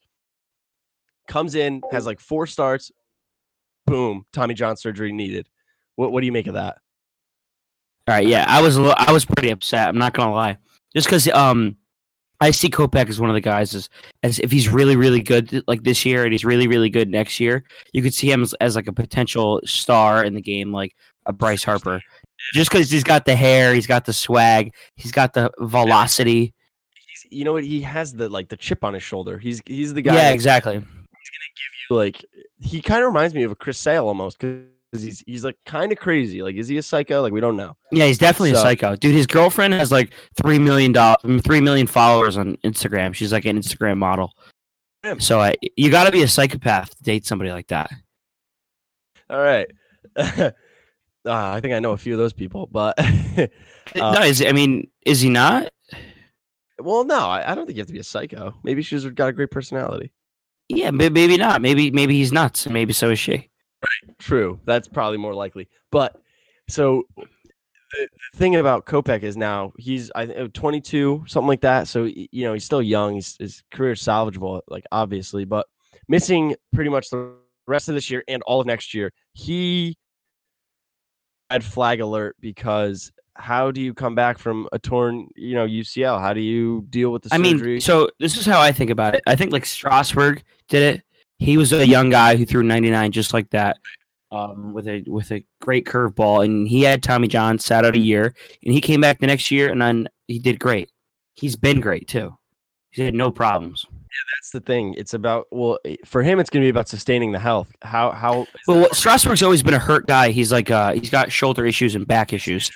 Comes 1.28 1.56
in, 1.56 1.82
has 1.92 2.06
like 2.06 2.20
four 2.20 2.48
starts. 2.48 2.92
Boom, 3.86 4.26
Tommy 4.32 4.54
John 4.54 4.78
surgery 4.78 5.12
needed. 5.12 5.48
What 5.96 6.12
what 6.12 6.22
do 6.22 6.26
you 6.26 6.32
make 6.32 6.48
of 6.48 6.54
that? 6.54 6.78
All 8.08 8.16
right, 8.16 8.28
yeah, 8.28 8.46
I 8.48 8.62
was 8.62 8.78
a 8.78 8.82
li- 8.82 8.96
I 8.98 9.12
was 9.12 9.26
pretty 9.26 9.50
upset. 9.50 9.88
I'm 9.88 9.98
not 9.98 10.14
gonna 10.14 10.34
lie, 10.34 10.58
just 10.94 11.08
because 11.08 11.28
um, 11.30 11.78
I 12.40 12.50
see 12.52 12.70
Kopech 12.70 13.08
as 13.08 13.20
one 13.20 13.30
of 13.30 13.36
the 13.36 13.42
guys 13.42 13.76
as 13.76 13.90
as 14.24 14.40
if 14.40 14.52
he's 14.52 14.68
really 14.68 14.96
really 14.96 15.22
good 15.22 15.64
like 15.68 15.84
this 15.84 16.06
year 16.06 16.24
and 16.24 16.32
he's 16.32 16.44
really 16.44 16.68
really 16.68 16.90
good 16.90 17.10
next 17.10 17.40
year. 17.40 17.64
You 17.94 18.02
could 18.02 18.14
see 18.14 18.32
him 18.32 18.42
as, 18.42 18.54
as 18.56 18.76
like 18.76 18.88
a 18.88 18.94
potential 18.94 19.62
star 19.66 20.24
in 20.24 20.34
the 20.34 20.42
game, 20.42 20.72
like 20.72 20.96
a 21.28 21.34
Bryce 21.34 21.64
Harper, 21.64 22.02
just 22.54 22.72
because 22.72 22.90
he's 22.90 23.04
got 23.04 23.26
the 23.26 23.36
hair, 23.36 23.74
he's 23.76 23.88
got 23.88 24.06
the 24.06 24.14
swag, 24.14 24.74
he's 24.96 25.12
got 25.12 25.34
the 25.34 25.52
velocity. 25.60 26.54
He's, 27.08 27.32
you 27.32 27.46
know 27.46 27.54
what? 27.54 27.64
He 27.64 27.82
has 27.82 28.14
the 28.14 28.28
like 28.28 28.50
the 28.50 28.58
chip 28.58 28.84
on 28.84 28.96
his 28.96 29.04
shoulder. 29.04 29.38
He's 29.38 29.62
he's 29.68 29.94
the 29.94 30.02
guy. 30.02 30.16
Yeah, 30.16 30.32
exactly. 30.32 30.74
He's 30.74 30.82
gonna 30.82 30.96
give 31.56 31.90
you 31.90 31.96
like 31.96 32.26
he 32.62 32.82
kind 32.82 33.02
of 33.04 33.08
reminds 33.08 33.34
me 33.34 33.44
of 33.44 33.52
a 33.52 33.56
Chris 33.56 33.78
Sale 33.78 34.08
almost 34.08 34.40
because 34.40 34.64
he's 34.92 35.24
he's 35.26 35.44
like 35.44 35.58
kind 35.66 35.92
of 35.92 35.98
crazy. 35.98 36.42
Like, 36.42 36.56
is 36.56 36.68
he 36.68 36.78
a 36.78 36.84
psycho? 36.84 37.22
Like, 37.22 37.34
we 37.34 37.42
don't 37.42 37.58
know. 37.58 37.76
Yeah, 37.92 38.06
he's 38.06 38.18
definitely 38.18 38.52
a 38.52 38.56
psycho, 38.56 38.96
dude. 38.96 39.16
His 39.16 39.28
girlfriend 39.28 39.74
has 39.74 39.92
like 39.92 40.14
three 40.42 40.60
million 40.60 40.92
dollars, 40.92 41.42
three 41.44 41.62
million 41.62 41.88
followers 41.88 42.38
on 42.38 42.58
Instagram. 42.58 43.14
She's 43.14 43.32
like 43.32 43.46
an 43.46 43.58
Instagram 43.58 43.98
model. 43.98 44.34
Damn. 45.04 45.20
So 45.20 45.40
uh, 45.40 45.54
you 45.76 45.90
got 45.90 46.06
to 46.06 46.12
be 46.12 46.22
a 46.24 46.28
psychopath 46.28 46.96
to 46.96 47.04
date 47.04 47.26
somebody 47.26 47.52
like 47.52 47.68
that. 47.68 47.90
All 49.30 49.40
right. 49.40 49.68
uh, 50.16 50.52
I 51.26 51.60
think 51.60 51.74
I 51.74 51.80
know 51.80 51.92
a 51.92 51.98
few 51.98 52.14
of 52.14 52.20
those 52.20 52.34
people, 52.34 52.68
but 52.72 53.00
Uh, 53.96 54.12
no, 54.14 54.22
is 54.22 54.42
I 54.42 54.52
mean, 54.52 54.90
is 55.06 55.22
he 55.22 55.30
not? 55.30 55.72
well, 56.80 57.04
no, 57.04 57.20
I, 57.28 57.52
I 57.52 57.56
don't 57.56 57.66
think 57.66 57.78
you 57.78 57.82
have 57.82 57.88
to 57.88 57.94
be 57.94 58.00
a 58.00 58.04
psycho. 58.04 58.54
Maybe 58.64 58.82
she's 58.82 59.06
got 59.06 59.30
a 59.30 59.34
great 59.34 59.52
personality. 59.52 60.12
Yeah, 60.76 60.92
may- 60.92 61.10
maybe 61.10 61.38
not. 61.38 61.62
Maybe 61.62 61.92
maybe 61.92 62.16
he's 62.16 62.32
nuts. 62.32 62.68
Maybe 62.68 62.94
so 62.94 63.10
is 63.10 63.20
she. 63.20 63.32
Right. 63.34 64.18
True, 64.20 64.60
that's 64.66 64.88
probably 64.88 65.18
more 65.18 65.34
likely. 65.34 65.68
But 65.92 66.22
so 66.70 67.04
the, 67.18 68.08
thing 68.36 68.56
about 68.56 68.86
Kopech 68.86 69.24
is 69.24 69.36
now 69.36 69.74
he's 69.78 70.12
I 70.16 70.28
think 70.28 70.40
uh, 70.40 70.48
22, 70.54 71.26
something 71.28 71.48
like 71.48 71.62
that. 71.62 71.88
So 71.88 72.06
you 72.06 72.44
know 72.46 72.54
he's 72.54 72.66
still 72.66 72.82
young. 72.82 73.16
He's, 73.16 73.36
his 73.38 73.64
career 73.72 73.94
is 73.94 74.02
salvageable, 74.02 74.62
like 74.68 74.86
obviously, 74.92 75.46
but 75.46 75.68
missing 76.08 76.56
pretty 76.74 76.90
much 76.90 77.10
the 77.10 77.34
rest 77.68 77.90
of 77.90 77.96
this 77.96 78.10
year 78.10 78.24
and 78.28 78.42
all 78.44 78.62
of 78.62 78.68
next 78.68 78.94
year. 78.94 79.12
He 79.34 79.98
red 81.52 81.64
flag 81.64 82.00
alert 82.00 82.36
because 82.40 83.12
how 83.42 83.72
do 83.72 83.82
you 83.82 83.94
come 83.94 84.16
back 84.16 84.38
from 84.38 84.68
a 84.72 84.80
torn 84.80 85.28
you 85.36 85.56
know 85.56 85.66
UCL? 85.66 86.20
How 86.22 86.34
do 86.34 86.40
you 86.42 86.86
deal 86.90 87.12
with 87.12 87.24
the 87.24 87.30
I 87.34 87.38
surgery? 87.38 87.72
mean, 87.74 87.82
so 87.82 88.10
this 88.20 88.38
is 88.38 88.46
how 88.46 88.62
I 88.62 88.72
think 88.72 88.90
about 88.92 89.16
it. 89.16 89.24
I 89.28 89.36
think 89.36 89.52
like 89.52 89.66
Strasburg 89.66 90.44
did 90.70 90.96
it. 90.96 91.04
He 91.40 91.58
was 91.58 91.74
a 91.74 91.86
young 91.88 92.10
guy 92.10 92.36
who 92.36 92.46
threw 92.46 92.62
99 92.64 93.12
just 93.12 93.34
like 93.34 93.50
that, 93.50 93.78
um, 94.32 94.74
with 94.74 94.88
a 94.88 95.04
with 95.08 95.32
a 95.32 95.44
great 95.60 95.86
curveball, 95.86 96.46
and 96.46 96.68
he 96.68 96.84
had 96.84 97.02
Tommy 97.02 97.28
John 97.28 97.58
sat 97.60 97.84
out 97.84 97.96
a 97.96 98.00
year, 98.00 98.34
and 98.64 98.74
he 98.74 98.80
came 98.80 99.02
back 99.02 99.20
the 99.20 99.28
next 99.28 99.50
year, 99.52 99.70
and 99.72 99.82
then 99.82 100.08
he 100.28 100.38
did 100.40 100.60
great. 100.60 100.92
He's 101.34 101.56
been 101.56 101.82
great 101.82 102.08
too. 102.08 102.38
He 102.92 103.02
had 103.04 103.16
no 103.16 103.32
problems. 103.32 103.86
that's 104.36 104.52
the 104.52 104.60
thing. 104.60 104.94
It's 104.98 105.14
about 105.16 105.48
well 105.50 105.80
for 106.06 106.22
him. 106.22 106.40
It's 106.40 106.50
going 106.50 106.62
to 106.62 106.66
be 106.66 106.70
about 106.70 106.90
sustaining 106.90 107.32
the 107.32 107.40
health. 107.40 107.70
How 107.82 108.12
how 108.12 108.46
Well, 108.68 108.82
what- 108.82 108.96
Strasburg's 108.96 109.42
always 109.42 109.64
been 109.64 109.74
a 109.74 109.80
hurt 109.80 110.06
guy. 110.08 110.30
He's 110.32 110.52
like 110.52 110.70
uh, 110.70 110.92
he's 110.94 111.10
got 111.10 111.32
shoulder 111.32 111.66
issues 111.66 111.96
and 111.96 112.06
back 112.06 112.34
issues. 112.34 112.70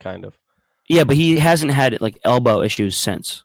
Kind 0.00 0.24
of. 0.24 0.36
Yeah, 0.88 1.04
but 1.04 1.16
he 1.16 1.38
hasn't 1.38 1.72
had 1.72 2.00
like 2.00 2.18
elbow 2.24 2.60
issues 2.62 2.96
since. 2.96 3.42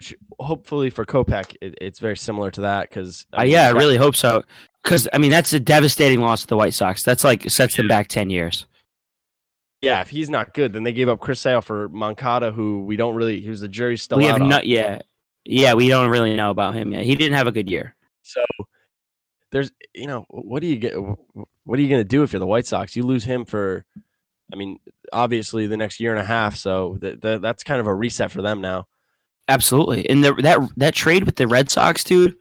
which 0.00 0.14
hopefully 0.38 0.90
for 0.90 1.04
Kopech, 1.04 1.54
it, 1.60 1.74
it's 1.80 1.98
very 2.00 2.16
similar 2.16 2.50
to 2.52 2.60
that 2.62 2.88
because 2.88 3.26
Uh, 3.38 3.42
yeah, 3.42 3.68
I 3.68 3.70
really 3.70 3.96
hope 3.96 4.16
so. 4.16 4.42
Because 4.82 5.06
I 5.12 5.18
mean, 5.18 5.30
that's 5.30 5.52
a 5.52 5.60
devastating 5.60 6.20
loss 6.20 6.40
to 6.42 6.46
the 6.48 6.56
White 6.56 6.74
Sox. 6.74 7.02
That's 7.02 7.22
like 7.24 7.48
sets 7.50 7.76
them 7.76 7.86
back 7.88 8.08
ten 8.08 8.30
years. 8.30 8.66
yeah. 9.82 10.00
If 10.00 10.08
he's 10.08 10.30
not 10.30 10.54
good, 10.54 10.72
then 10.72 10.82
they 10.82 10.92
gave 10.92 11.08
up 11.08 11.20
Chris 11.20 11.40
Sale 11.40 11.60
for 11.62 11.88
Moncada, 11.90 12.50
who 12.50 12.84
we 12.84 12.96
don't 12.96 13.14
really. 13.14 13.40
Who's 13.42 13.60
the 13.60 13.68
jury 13.68 13.96
still 13.96 14.18
we 14.18 14.24
have 14.24 14.40
on. 14.42 14.48
not 14.48 14.66
yeah 14.66 15.00
yeah 15.46 15.72
we 15.74 15.88
don't 15.88 16.10
really 16.10 16.36
know 16.36 16.50
about 16.50 16.74
him 16.74 16.92
yet 16.92 17.02
he 17.02 17.14
didn't 17.14 17.32
have 17.36 17.46
a 17.46 17.52
good 17.52 17.68
year 17.70 17.96
So 18.22 18.44
there's 19.50 19.70
you 19.94 20.06
know 20.06 20.26
what 20.28 20.60
do 20.60 20.66
you 20.66 20.76
get? 20.76 20.94
What 21.64 21.78
are 21.78 21.82
you 21.82 21.88
going 21.88 22.00
to 22.00 22.04
do 22.08 22.22
if 22.22 22.32
you're 22.32 22.40
the 22.40 22.46
White 22.46 22.66
Sox? 22.66 22.94
You 22.96 23.02
lose 23.04 23.24
him 23.24 23.44
for, 23.44 23.84
I 24.52 24.56
mean, 24.56 24.78
obviously 25.12 25.66
the 25.66 25.76
next 25.76 26.00
year 26.00 26.12
and 26.12 26.20
a 26.20 26.24
half. 26.24 26.56
So 26.56 26.98
th- 27.00 27.20
th- 27.20 27.40
that's 27.40 27.64
kind 27.64 27.80
of 27.80 27.86
a 27.86 27.94
reset 27.94 28.30
for 28.30 28.42
them 28.42 28.60
now. 28.60 28.86
absolutely 29.48 30.08
and 30.08 30.22
the, 30.24 30.34
that 30.34 30.60
that 30.76 30.94
trade 30.94 31.24
with 31.24 31.36
the 31.36 31.48
red 31.48 31.70
sox 31.70 32.04
dude 32.04 32.36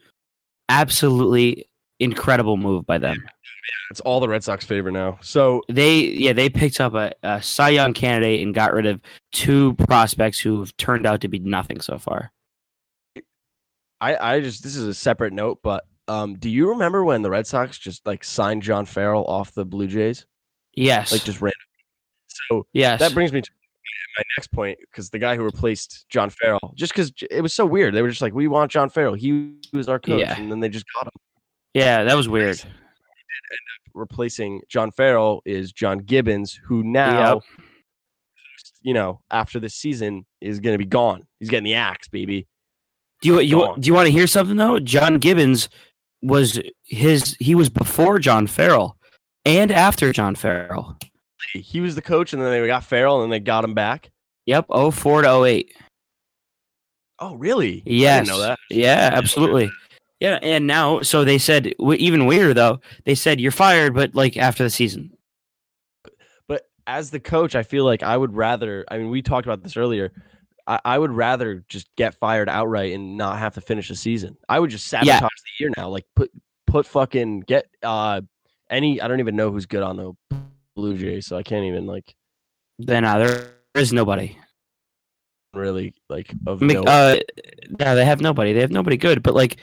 absolutely 0.70 1.68
incredible 2.00 2.56
move 2.58 2.86
by 2.86 2.98
them 2.98 3.18
It's 3.92 4.00
all 4.02 4.20
the 4.20 4.30
Red 4.30 4.44
Sox 4.44 4.66
favor 4.66 4.92
now. 4.92 5.18
So 5.22 5.64
they 5.68 6.00
yeah 6.00 6.34
they 6.34 6.50
picked 6.50 6.80
up 6.80 6.94
a, 6.94 7.12
a 7.24 7.42
cy 7.42 7.70
young 7.70 7.94
candidate 7.94 8.42
and 8.42 8.54
got 8.54 8.74
rid 8.74 8.86
of 8.86 9.02
two 9.32 9.74
prospects 9.76 10.40
who've 10.40 10.76
turned 10.78 11.06
out 11.06 11.22
to 11.22 11.28
be 11.28 11.40
nothing 11.40 11.82
so 11.82 11.98
far 11.98 12.32
I, 14.02 14.36
I 14.36 14.40
just 14.42 14.64
this 14.64 14.76
is 14.76 14.88
a 14.88 14.94
separate 14.94 15.34
note, 15.34 15.60
but 15.62 15.86
um, 16.08 16.36
do 16.36 16.50
you 16.50 16.70
remember 16.70 17.04
when 17.04 17.22
the 17.22 17.30
Red 17.30 17.46
Sox 17.46 17.78
just 17.78 18.06
like 18.06 18.24
signed 18.24 18.64
John 18.64 18.86
Farrell 18.86 19.26
off 19.26 19.54
the 19.54 19.66
Blue 19.66 19.88
Jays, 19.88 20.26
yes 20.74 21.12
like 21.12 21.24
just 21.24 21.42
random? 21.42 21.60
So 22.50 22.66
yes 22.74 23.00
that 23.00 23.14
brings 23.14 23.32
me 23.32 23.42
to 23.42 23.50
my 24.18 24.24
next 24.38 24.52
point 24.52 24.78
because 24.92 25.10
the 25.10 25.20
guy 25.20 25.36
who 25.36 25.44
replaced 25.44 26.06
John 26.10 26.30
Farrell, 26.30 26.74
just 26.76 26.92
because 26.94 27.12
it 27.32 27.42
was 27.42 27.54
so 27.54 27.66
weird, 27.66 27.94
they 27.94 28.02
were 28.02 28.10
just 28.10 28.22
like, 28.22 28.34
"We 28.34 28.48
want 28.48 28.72
John 28.72 28.90
Farrell. 28.90 29.14
He 29.14 29.54
was 29.72 29.88
our 29.88 30.00
coach," 30.00 30.20
Yeah. 30.20 30.38
and 30.38 30.52
then 30.52 30.60
they 30.60 30.68
just 30.70 30.86
got 30.96 31.06
him. 31.08 31.12
yeah 31.74 32.04
that 32.04 32.16
was 32.18 32.28
weird 32.28 32.62
Replacing 33.94 34.62
John 34.70 34.92
Farrell 34.92 35.42
is 35.46 35.72
John 35.74 35.98
Gibbons, 36.00 36.60
who 36.64 36.84
now, 36.84 37.42
you 38.82 38.94
know, 38.94 39.20
after 39.32 39.60
this 39.60 39.74
season 39.76 40.26
is 40.42 40.60
going 40.60 40.74
to 40.76 40.78
be 40.78 40.86
gone. 40.86 41.26
He's 41.40 41.50
getting 41.50 41.64
the 41.66 41.74
axe, 41.74 42.08
baby. 42.08 42.48
do 43.22 43.30
you 43.30 43.40
you 43.42 43.56
Gone. 43.58 43.80
do 43.80 43.88
you 43.88 43.94
want 43.94 44.06
to 44.06 44.12
hear 44.12 44.28
something 44.28 44.56
though 44.58 44.80
john 44.80 45.18
gibbons 45.18 45.68
was 46.22 46.60
his 46.86 47.36
he 47.40 47.54
was 47.56 47.68
before 47.70 48.18
john 48.20 48.48
farrell 48.48 48.96
and 49.46 49.72
after 49.72 50.14
john 50.14 50.36
farrell 50.36 50.98
He 51.54 51.82
was 51.82 51.96
the 51.96 52.02
coach, 52.02 52.34
and 52.34 52.42
then 52.42 52.52
they 52.52 52.66
got 52.68 52.84
Farrell, 52.84 53.24
and 53.24 53.32
they 53.32 53.40
got 53.40 53.64
him 53.64 53.74
back. 53.74 54.12
Yep, 54.46 54.68
04 54.94 55.22
to 55.24 55.44
08. 55.44 55.76
Oh, 57.20 57.36
really? 57.36 57.78
I 57.80 57.82
Yes. 57.86 58.28
know 58.28 58.40
that. 58.40 58.60
Yeah, 58.70 59.10
absolutely. 59.14 59.72
Yeah, 60.20 60.40
and 60.42 60.68
now, 60.68 61.02
so 61.02 61.24
they 61.24 61.38
said, 61.38 61.74
even 61.80 62.26
weirder 62.26 62.54
though, 62.54 62.82
they 63.06 63.16
said 63.16 63.40
you're 63.40 63.52
fired, 63.52 63.94
but 63.94 64.16
like 64.16 64.38
after 64.38 64.64
the 64.64 64.70
season. 64.70 65.12
But 66.48 66.64
as 66.88 67.10
the 67.10 67.20
coach, 67.20 67.56
I 67.56 67.64
feel 67.64 67.86
like 67.86 68.04
I 68.04 68.18
would 68.18 68.36
rather. 68.36 68.86
I 68.90 68.98
mean, 68.98 69.10
we 69.10 69.22
talked 69.22 69.46
about 69.48 69.64
this 69.64 69.78
earlier. 69.78 70.12
I, 70.68 70.80
I 70.84 71.00
would 71.00 71.12
rather 71.12 71.64
just 71.70 71.88
get 71.96 72.16
fired 72.16 72.50
outright 72.50 72.94
and 72.94 73.18
not 73.18 73.40
have 73.40 73.54
to 73.56 73.62
finish 73.62 73.88
the 73.88 73.96
season. 73.96 74.36
I 74.50 74.60
would 74.60 74.70
just 74.72 74.88
sabotage 74.88 75.22
the 75.22 75.64
year 75.64 75.72
now. 75.78 75.88
Like 75.90 76.06
put 76.16 76.32
put 76.68 76.86
fucking 76.86 77.42
get 77.42 77.68
uh 77.82 78.22
any. 78.70 79.00
I 79.02 79.08
don't 79.08 79.20
even 79.22 79.36
know 79.38 79.52
who's 79.52 79.66
good 79.68 79.84
on 79.84 79.96
the 79.98 80.14
Blue 80.80 80.98
Jays, 80.98 81.28
so 81.28 81.38
I 81.38 81.44
can't 81.44 81.66
even 81.66 81.86
like. 81.86 82.16
Then 82.80 83.04
uh, 83.04 83.18
there 83.18 83.52
is 83.76 83.92
nobody. 83.92 84.38
really 85.54 85.94
like 86.10 86.34
of 86.48 86.62
Mc- 86.62 86.76
note. 86.76 86.88
uh, 86.88 87.18
no, 87.80 87.96
they 87.96 88.06
have 88.06 88.22
nobody. 88.22 88.54
They 88.54 88.62
have 88.62 88.72
nobody 88.72 88.96
good. 88.96 89.22
But 89.22 89.34
like, 89.34 89.58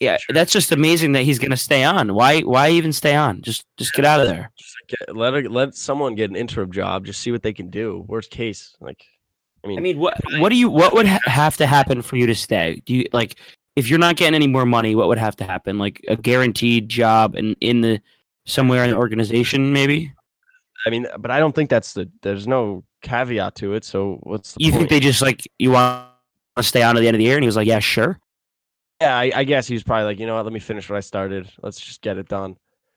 yeah, 0.00 0.16
that's 0.28 0.52
just 0.52 0.72
amazing 0.72 1.12
that 1.12 1.22
he's 1.22 1.38
gonna 1.38 1.56
stay 1.56 1.84
on. 1.84 2.14
Why? 2.14 2.40
Why 2.40 2.70
even 2.70 2.92
stay 2.92 3.14
on? 3.14 3.42
Just, 3.42 3.64
just 3.76 3.92
get 3.92 4.04
out 4.04 4.20
of 4.20 4.26
there. 4.26 4.50
Just 4.58 4.76
get, 4.88 5.16
let 5.16 5.34
a, 5.34 5.48
let 5.48 5.74
someone 5.74 6.16
get 6.16 6.30
an 6.30 6.36
interim 6.36 6.72
job. 6.72 7.06
Just 7.06 7.20
see 7.20 7.30
what 7.30 7.42
they 7.42 7.52
can 7.52 7.70
do. 7.70 8.04
Worst 8.08 8.30
case, 8.30 8.76
like, 8.80 9.04
I 9.64 9.68
mean, 9.68 9.78
I 9.78 9.82
mean, 9.82 9.98
what, 9.98 10.18
what 10.38 10.48
do 10.48 10.56
you, 10.56 10.68
what 10.68 10.92
would 10.94 11.06
ha- 11.06 11.20
have 11.24 11.56
to 11.58 11.66
happen 11.66 12.02
for 12.02 12.16
you 12.16 12.26
to 12.26 12.34
stay? 12.34 12.82
Do 12.86 12.94
you 12.94 13.06
like, 13.12 13.36
if 13.76 13.88
you're 13.88 13.98
not 13.98 14.16
getting 14.16 14.34
any 14.34 14.48
more 14.48 14.66
money, 14.66 14.96
what 14.96 15.06
would 15.08 15.18
have 15.18 15.36
to 15.36 15.44
happen? 15.44 15.78
Like 15.78 16.04
a 16.08 16.16
guaranteed 16.16 16.88
job 16.88 17.36
and 17.36 17.54
in 17.60 17.80
the 17.80 18.00
somewhere 18.46 18.82
in 18.82 18.90
the 18.90 18.96
organization, 18.96 19.72
maybe. 19.72 20.12
I 20.86 20.90
mean, 20.90 21.06
but 21.18 21.30
I 21.30 21.38
don't 21.38 21.54
think 21.54 21.70
that's 21.70 21.92
the. 21.92 22.10
There's 22.22 22.46
no 22.46 22.84
caveat 23.02 23.54
to 23.56 23.74
it. 23.74 23.84
So 23.84 24.18
what's 24.22 24.54
the 24.54 24.64
You 24.64 24.72
think 24.72 24.88
they 24.88 25.00
just 25.00 25.22
like 25.22 25.46
you 25.58 25.72
want 25.72 26.06
to 26.56 26.62
stay 26.62 26.82
on 26.82 26.94
to 26.94 27.00
the 27.00 27.08
end 27.08 27.16
of 27.16 27.18
the 27.18 27.24
year? 27.24 27.36
And 27.36 27.42
he 27.42 27.48
was 27.48 27.56
like, 27.56 27.66
yeah, 27.66 27.78
sure. 27.78 28.18
Yeah, 29.00 29.16
I, 29.16 29.30
I 29.34 29.44
guess 29.44 29.66
he 29.66 29.74
was 29.74 29.82
probably 29.82 30.04
like, 30.04 30.18
you 30.18 30.26
know 30.26 30.34
what? 30.34 30.44
Let 30.44 30.52
me 30.52 30.60
finish 30.60 30.90
what 30.90 30.96
I 30.96 31.00
started. 31.00 31.50
Let's 31.62 31.80
just 31.80 32.02
get 32.02 32.18
it 32.18 32.28
done. 32.28 32.56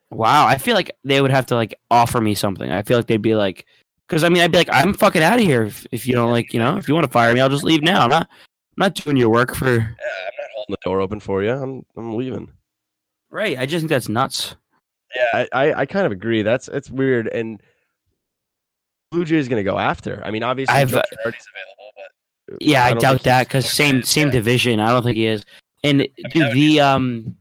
Wow, 0.10 0.48
I 0.48 0.58
feel 0.58 0.76
like 0.76 0.92
they 1.04 1.22
would 1.22 1.32
have 1.32 1.46
to 1.48 1.56
like 1.56 1.76
offer 1.90 2.20
me 2.20 2.36
something. 2.36 2.70
I 2.72 2.82
feel 2.82 2.98
like 2.98 3.08
they'd 3.08 3.22
be 3.22 3.36
like, 3.36 3.66
because 4.08 4.24
I 4.24 4.30
mean, 4.30 4.42
I'd 4.42 4.52
be 4.52 4.58
like, 4.58 4.70
I'm 4.72 4.94
fucking 4.94 5.24
out 5.24 5.40
of 5.40 5.46
here 5.46 5.64
if, 5.64 5.88
if 5.92 6.06
you 6.06 6.14
don't 6.14 6.32
like, 6.32 6.54
you 6.54 6.60
know, 6.60 6.76
if 6.78 6.88
you 6.88 6.94
want 6.94 7.06
to 7.06 7.12
fire 7.12 7.34
me, 7.34 7.40
I'll 7.40 7.50
just 7.50 7.64
leave 7.64 7.82
now. 7.82 8.04
I'm 8.04 8.10
not, 8.10 8.28
I'm 8.30 8.78
not 8.78 8.96
doing 8.96 9.16
your 9.16 9.30
work 9.30 9.56
for. 9.56 9.72
Yeah, 9.72 9.78
I'm 9.78 9.84
not 9.84 10.50
holding 10.56 10.72
the 10.72 10.78
door 10.84 11.02
open 11.02 11.20
for 11.20 11.44
you. 11.44 11.52
I'm 11.52 11.86
I'm 11.96 12.18
leaving. 12.18 12.52
Right, 13.30 13.58
I 13.58 13.66
just 13.66 13.84
think 13.84 13.90
that's 13.90 14.10
nuts. 14.10 14.56
Yeah, 15.16 15.30
I, 15.34 15.48
I, 15.54 15.74
I 15.82 15.86
kind 15.86 16.06
of 16.06 16.12
agree. 16.12 16.42
That's 16.42 16.68
it's 16.68 16.90
weird. 16.90 17.28
And 17.28 17.62
Blue 19.12 19.26
Jays 19.26 19.48
gonna 19.48 19.64
go 19.64 19.78
after. 19.78 20.22
I 20.26 20.32
mean, 20.32 20.44
obviously, 20.44 20.76
I've- 20.76 20.92
Joe 20.92 20.98
Girardi's 20.98 21.48
available, 21.54 21.92
but 21.96 22.62
Yeah, 22.62 22.86
I, 22.86 22.90
don't 22.92 23.02
doubt 23.02 23.24
that 23.24 23.48
because 23.48 23.70
same 23.70 24.04
same 24.04 24.30
division. 24.30 24.80
I 24.80 24.90
don't 24.90 25.04
think 25.04 25.18
he 25.18 25.28
is. 25.28 25.44
And 25.84 26.08
dude, 26.32 26.54
the 26.54 26.80
um, 26.80 27.36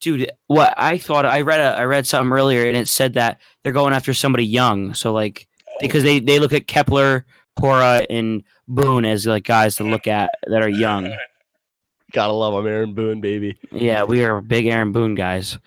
dude, 0.00 0.30
what 0.46 0.74
I 0.76 0.98
thought 0.98 1.26
I 1.26 1.40
read 1.40 1.60
a, 1.60 1.78
I 1.78 1.84
read 1.84 2.06
something 2.06 2.32
earlier 2.32 2.66
and 2.66 2.76
it 2.76 2.88
said 2.88 3.14
that 3.14 3.40
they're 3.62 3.72
going 3.72 3.92
after 3.94 4.14
somebody 4.14 4.44
young. 4.44 4.94
So 4.94 5.12
like 5.12 5.46
because 5.80 6.02
they 6.02 6.20
they 6.20 6.38
look 6.38 6.52
at 6.52 6.66
Kapler, 6.66 7.24
Cora, 7.58 8.06
and 8.10 8.42
Boone 8.68 9.04
as 9.04 9.26
like 9.26 9.44
guys 9.44 9.76
to 9.76 9.84
look 9.84 10.06
at 10.06 10.30
that 10.46 10.62
are 10.62 10.68
young. 10.68 11.12
Gotta 12.12 12.32
love 12.32 12.54
him, 12.54 12.70
Aaron 12.70 12.94
Boone, 12.94 13.20
baby. 13.20 13.58
Yeah, 13.72 14.04
we 14.04 14.24
are 14.24 14.40
big 14.40 14.66
Aaron 14.66 14.92
Boone 14.92 15.16
guys. 15.16 15.58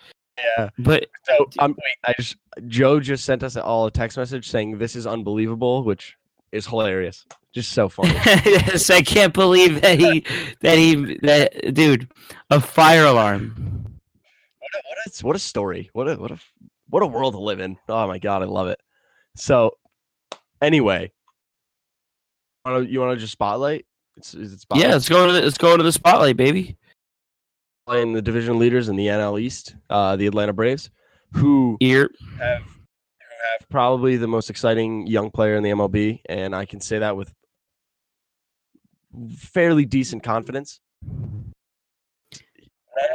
Yeah. 0.44 0.70
But 0.78 1.06
So 1.24 1.48
um, 1.58 1.76
wait, 1.76 1.96
I 2.04 2.14
just 2.16 2.36
Joe 2.66 3.00
just 3.00 3.24
sent 3.24 3.42
us 3.42 3.56
all 3.56 3.86
a 3.86 3.90
text 3.90 4.16
message 4.16 4.48
saying 4.48 4.78
this 4.78 4.96
is 4.96 5.06
unbelievable, 5.06 5.84
which 5.84 6.16
is 6.52 6.66
hilarious. 6.66 7.24
Just 7.52 7.72
so 7.72 7.88
funny. 7.88 8.12
yes, 8.24 8.90
I 8.90 9.02
can't 9.02 9.34
believe 9.34 9.80
that 9.80 9.98
he 9.98 10.24
that 10.60 10.78
he 10.78 11.18
that 11.22 11.74
dude 11.74 12.10
a 12.50 12.60
fire 12.60 13.04
alarm. 13.04 13.98
what, 14.58 14.70
a, 14.74 14.82
what, 14.88 14.98
a, 15.06 15.26
what 15.26 15.36
a 15.36 15.40
story. 15.40 15.90
What 15.92 16.08
a 16.08 16.16
what 16.16 16.30
a 16.30 16.38
what 16.88 17.02
a 17.02 17.06
world 17.06 17.34
to 17.34 17.40
live 17.40 17.60
in. 17.60 17.76
Oh 17.88 18.06
my 18.06 18.18
god, 18.18 18.42
I 18.42 18.46
love 18.46 18.68
it. 18.68 18.80
So 19.36 19.76
anyway, 20.62 21.12
you 22.66 23.00
want 23.00 23.16
to 23.16 23.16
just 23.16 23.32
spotlight? 23.32 23.86
It's, 24.16 24.34
is 24.34 24.52
it 24.52 24.60
spotlight? 24.60 24.86
Yeah, 24.86 24.92
let's 24.92 25.08
go 25.08 25.26
to 25.26 25.32
the, 25.32 25.40
let's 25.40 25.58
go 25.58 25.76
to 25.76 25.82
the 25.82 25.92
spotlight, 25.92 26.36
baby. 26.36 26.76
Playing 27.90 28.12
the 28.12 28.22
division 28.22 28.56
leaders 28.56 28.88
in 28.88 28.94
the 28.94 29.08
NL 29.08 29.40
East, 29.40 29.74
uh, 29.90 30.14
the 30.14 30.28
Atlanta 30.28 30.52
Braves, 30.52 30.90
who 31.32 31.76
Ear. 31.80 32.08
have, 32.38 32.62
have 32.62 33.68
probably 33.68 34.16
the 34.16 34.28
most 34.28 34.48
exciting 34.48 35.08
young 35.08 35.28
player 35.28 35.56
in 35.56 35.64
the 35.64 35.70
MLB, 35.70 36.20
and 36.28 36.54
I 36.54 36.66
can 36.66 36.80
say 36.80 37.00
that 37.00 37.16
with 37.16 37.32
fairly 39.36 39.84
decent 39.84 40.22
confidence. 40.22 40.78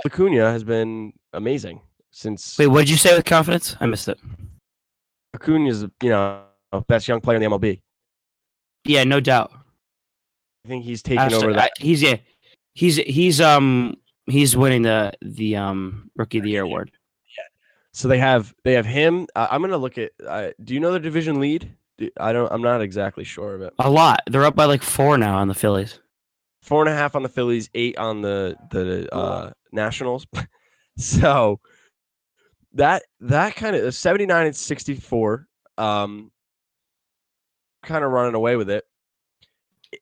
Acuna 0.05 0.51
has 0.51 0.65
been 0.65 1.13
amazing 1.31 1.79
since 2.11 2.57
Wait, 2.57 2.67
what 2.67 2.79
did 2.79 2.89
you 2.89 2.97
say 2.97 3.15
with 3.15 3.23
confidence? 3.23 3.77
I 3.79 3.85
missed 3.85 4.09
it. 4.09 4.19
Acuna 5.33 5.69
is 5.69 5.83
you 6.03 6.09
know 6.09 6.41
best 6.89 7.07
young 7.07 7.21
player 7.21 7.37
in 7.37 7.43
the 7.43 7.47
MLB. 7.47 7.81
Yeah, 8.83 9.05
no 9.05 9.21
doubt. 9.21 9.53
I 10.65 10.67
think 10.67 10.83
he's 10.83 11.01
taken 11.01 11.19
Absolutely. 11.23 11.47
over 11.51 11.59
that. 11.61 11.71
I- 11.79 11.81
he's 11.83 12.01
yeah, 12.01 12.17
he's 12.73 12.97
he's 12.97 13.39
um 13.39 13.95
he's 14.27 14.55
winning 14.57 14.81
the 14.83 15.13
the 15.21 15.55
um 15.55 16.09
rookie 16.15 16.37
of 16.39 16.43
the 16.43 16.51
year 16.51 16.63
award. 16.63 16.91
Yeah. 17.37 17.43
So 17.93 18.07
they 18.07 18.19
have 18.19 18.53
they 18.63 18.73
have 18.73 18.85
him. 18.85 19.27
Uh, 19.35 19.47
I'm 19.49 19.61
gonna 19.61 19.77
look 19.77 19.97
at. 19.97 20.11
Uh, 20.25 20.49
do 20.63 20.73
you 20.73 20.79
know 20.79 20.91
the 20.91 20.99
division 20.99 21.39
lead? 21.39 21.75
Do- 21.97 22.09
I 22.19 22.33
don't. 22.33 22.51
I'm 22.51 22.61
not 22.61 22.81
exactly 22.81 23.23
sure 23.23 23.55
of 23.55 23.61
it. 23.61 23.73
A 23.79 23.89
lot. 23.89 24.21
They're 24.29 24.45
up 24.45 24.55
by 24.55 24.65
like 24.65 24.83
four 24.83 25.17
now 25.17 25.37
on 25.37 25.47
the 25.47 25.53
Phillies. 25.55 25.99
four 26.61 26.81
and 26.81 26.89
a 26.89 26.95
half 26.95 27.15
on 27.15 27.23
the 27.23 27.29
Phillies, 27.29 27.69
eight 27.75 27.97
on 27.97 28.21
the 28.21 28.55
the 28.71 29.13
uh, 29.13 29.51
Nationals. 29.71 30.25
so 30.97 31.59
that 32.73 33.03
that 33.21 33.55
kind 33.55 33.75
of 33.75 33.95
79 33.95 34.47
and 34.47 34.55
64, 34.55 35.47
um, 35.77 36.31
kind 37.83 38.03
of 38.03 38.11
running 38.11 38.35
away 38.35 38.57
with 38.57 38.69
it. 38.69 38.83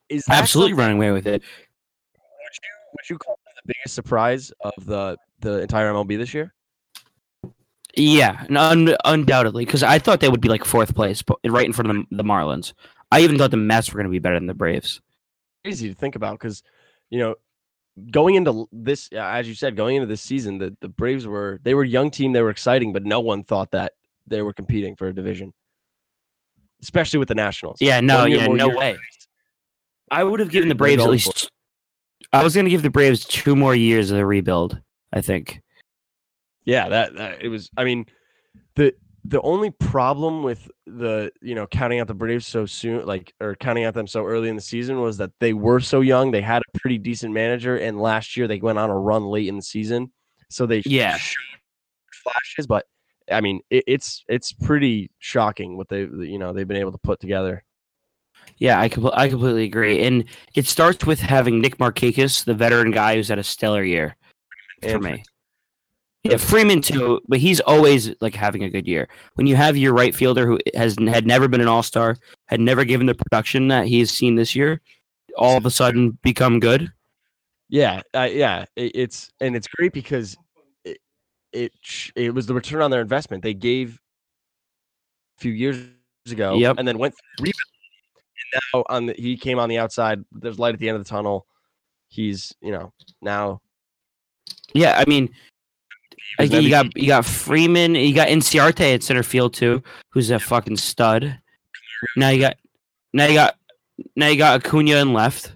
Is 0.10 0.24
Absolutely 0.28 0.74
running 0.74 0.98
away 0.98 1.12
with 1.12 1.28
it. 1.28 1.44
Would 1.44 2.56
you 2.64 2.70
would 2.94 3.10
you 3.12 3.18
call 3.20 3.38
biggest 3.66 3.96
surprise 3.96 4.52
of 4.62 4.74
the 4.86 5.18
the 5.40 5.60
entire 5.62 5.92
MLB 5.92 6.18
this 6.18 6.34
year? 6.34 6.54
Yeah, 7.96 8.46
un- 8.50 8.96
undoubtedly, 9.06 9.66
because 9.66 9.84
I 9.84 10.00
thought 10.00 10.20
they 10.20 10.30
would 10.30 10.42
be 10.42 10.50
like 10.50 10.66
fourth 10.66 10.96
place, 10.96 11.22
but 11.22 11.38
right 11.46 11.66
in 11.66 11.74
front 11.74 11.92
of 11.92 11.98
the, 11.98 12.18
the 12.18 12.24
Marlins. 12.24 12.74
I 13.12 13.20
even 13.22 13.38
thought 13.38 13.52
the 13.52 13.58
Mets 13.58 13.92
were 13.92 13.98
going 13.98 14.08
to 14.08 14.12
be 14.12 14.20
better 14.20 14.36
than 14.36 14.48
the 14.48 14.56
Braves. 14.56 15.00
Crazy 15.64 15.90
to 15.90 15.96
think 15.96 16.16
about 16.16 16.40
because 16.40 16.64
you 17.12 17.20
know 17.20 17.36
going 18.12 18.36
into 18.36 18.68
this, 18.72 19.10
as 19.10 19.48
you 19.48 19.54
said, 19.54 19.76
going 19.76 19.98
into 19.98 20.08
this 20.08 20.22
season, 20.22 20.58
the 20.58 20.76
the 20.82 20.90
Braves 20.90 21.28
were 21.28 21.60
they 21.64 21.76
were 21.76 21.84
a 21.84 21.88
young 21.88 22.10
team, 22.10 22.34
they 22.34 22.42
were 22.42 22.50
exciting, 22.50 22.94
but 22.94 23.06
no 23.06 23.20
one 23.20 23.44
thought 23.44 23.72
that 23.72 23.94
they 24.26 24.42
were 24.42 24.54
competing 24.54 24.96
for 24.96 25.08
a 25.08 25.14
division, 25.14 25.54
especially 26.82 27.20
with 27.20 27.28
the 27.28 27.36
Nationals. 27.36 27.78
Yeah, 27.80 28.02
no, 28.02 28.26
yeah, 28.26 28.48
no 28.48 28.70
way. 28.70 28.98
I 30.10 30.24
would 30.24 30.40
have 30.40 30.50
given 30.50 30.70
the 30.70 30.76
Braves 30.76 31.04
at 31.04 31.10
least. 31.10 31.52
I 32.34 32.44
was 32.44 32.56
going 32.56 32.66
to 32.66 32.72
give 32.72 32.82
the 32.82 32.90
Braves 32.90 33.26
two 33.26 33.56
more 33.56 33.76
years 33.76 34.12
of 34.12 34.18
the 34.18 34.26
rebuild. 34.26 34.80
I 35.14 35.22
think. 35.22 35.62
Yeah, 36.66 36.90
that, 36.90 37.16
that 37.16 37.44
it 37.44 37.50
was. 37.50 37.70
I 37.78 37.84
mean, 37.84 38.06
the 38.76 38.94
the 39.26 39.42
only 39.42 39.70
problem 39.70 40.44
with 40.44 40.70
the 40.86 41.32
you 41.42 41.56
know 41.56 41.68
counting 41.68 42.00
out 42.00 42.08
the 42.08 42.14
Braves 42.14 42.48
so 42.48 42.66
soon, 42.66 43.06
like 43.06 43.34
or 43.40 43.56
counting 43.56 43.84
out 43.86 43.94
them 43.94 44.08
so 44.08 44.26
early 44.26 44.50
in 44.50 44.56
the 44.56 44.62
season, 44.62 45.00
was 45.00 45.18
that 45.18 45.32
they 45.40 45.54
were 45.54 45.80
so 45.80 46.02
young. 46.02 46.32
They 46.32 46.42
had 46.42 46.62
a 46.62 46.80
pretty 46.80 46.98
decent 46.98 47.34
manager, 47.34 47.78
and 47.78 48.02
last 48.02 48.36
year 48.36 48.48
they 48.48 48.60
went 48.60 48.80
on 48.80 48.90
a 48.90 48.98
run 48.98 49.26
late 49.26 49.48
in 49.48 49.56
the 49.56 49.62
season, 49.62 50.12
so 50.50 50.66
they 50.66 50.82
Yeah. 50.86 51.18
flashes. 52.24 52.68
But 52.68 52.86
I 53.32 53.42
mean, 53.42 53.62
it, 53.70 53.84
it's 53.88 54.24
it's 54.28 54.52
pretty 54.52 55.12
shocking 55.20 55.78
what 55.78 55.90
they 55.90 56.02
you 56.02 56.40
know 56.40 56.52
they've 56.54 56.68
been 56.68 56.78
able 56.78 56.92
to 56.94 56.98
put 56.98 57.20
together. 57.20 57.64
Yeah, 58.58 58.80
I 58.80 58.90
compl- 58.90 59.16
I 59.16 59.30
completely 59.30 59.66
agree, 59.66 60.04
and 60.06 60.24
it 60.56 60.66
starts 60.66 61.06
with 61.06 61.20
having 61.20 61.60
Nick 61.60 61.78
Markakis, 61.78 62.46
the 62.46 62.54
veteran 62.54 62.92
guy 62.92 63.16
who's 63.16 63.28
had 63.28 63.40
a 63.40 63.44
stellar 63.44 63.84
year 63.84 64.16
for 64.82 65.00
me. 65.00 65.24
Yeah, 66.24 66.38
Freeman 66.38 66.82
too, 66.82 67.20
but 67.28 67.40
he's 67.40 67.60
always 67.60 68.14
like 68.22 68.34
having 68.34 68.64
a 68.64 68.70
good 68.70 68.88
year. 68.88 69.10
When 69.34 69.46
you 69.46 69.58
have 69.58 69.76
your 69.76 69.94
right 69.94 70.16
fielder 70.16 70.48
who 70.48 70.58
has 70.74 70.96
had 71.00 71.28
never 71.28 71.50
been 71.50 71.60
an 71.60 71.68
All 71.68 71.84
Star, 71.84 72.16
had 72.46 72.62
never 72.62 72.86
given 72.86 73.08
the 73.08 73.16
production 73.16 73.68
that 73.68 73.88
he's 73.88 74.10
seen 74.10 74.36
this 74.36 74.56
year, 74.56 74.80
all 75.38 75.58
of 75.58 75.66
a 75.66 75.72
sudden 75.72 76.18
become 76.22 76.62
good. 76.62 76.92
Yeah, 77.68 78.02
uh, 78.14 78.30
yeah, 78.32 78.66
it, 78.78 78.92
it's 78.96 79.32
and 79.42 79.54
it's 79.56 79.68
great 79.68 79.92
because 79.92 80.38
it 80.86 81.00
it 81.52 81.74
it 82.16 82.34
was 82.34 82.46
the 82.46 82.54
return 82.54 82.82
on 82.82 82.90
their 82.92 83.02
investment. 83.02 83.44
They 83.44 83.54
gave 83.54 84.00
a 85.38 85.42
few 85.42 85.52
years 85.52 85.78
ago, 86.30 86.56
Yep. 86.58 86.78
and 86.78 86.88
then 86.88 86.98
went 87.00 87.16
through 87.16 87.46
rebuild. 87.48 87.56
And 87.56 87.73
now 88.54 88.84
on 88.90 89.08
the, 89.08 89.14
he 89.14 89.38
came 89.38 89.60
on 89.60 89.70
the 89.70 89.78
outside. 89.78 90.24
There's 90.32 90.60
light 90.60 90.74
at 90.74 90.80
the 90.80 90.90
end 90.90 90.98
of 90.98 91.04
the 91.04 91.10
tunnel. 91.10 91.46
He's 92.08 92.54
you 92.62 92.72
know 92.72 92.94
now 93.22 93.62
Yeah, 94.74 94.96
I 94.98 95.10
mean, 95.10 95.30
you 96.40 96.70
got 96.70 96.96
you 96.96 97.08
got 97.08 97.26
Freeman, 97.26 97.96
you 97.96 98.14
got 98.14 98.28
Inciarte 98.28 98.94
at 98.94 99.04
center 99.04 99.24
field 99.24 99.54
too, 99.54 99.82
who's 100.10 100.30
a 100.30 100.40
fucking 100.40 100.78
stud. 100.78 101.40
Now 102.16 102.30
you 102.30 102.40
got 102.40 102.58
now 103.14 103.26
you 103.26 103.34
got 103.34 103.56
now 104.16 104.28
you 104.28 104.38
got 104.38 104.66
Acuna 104.66 104.98
in 104.98 105.14
left. 105.14 105.54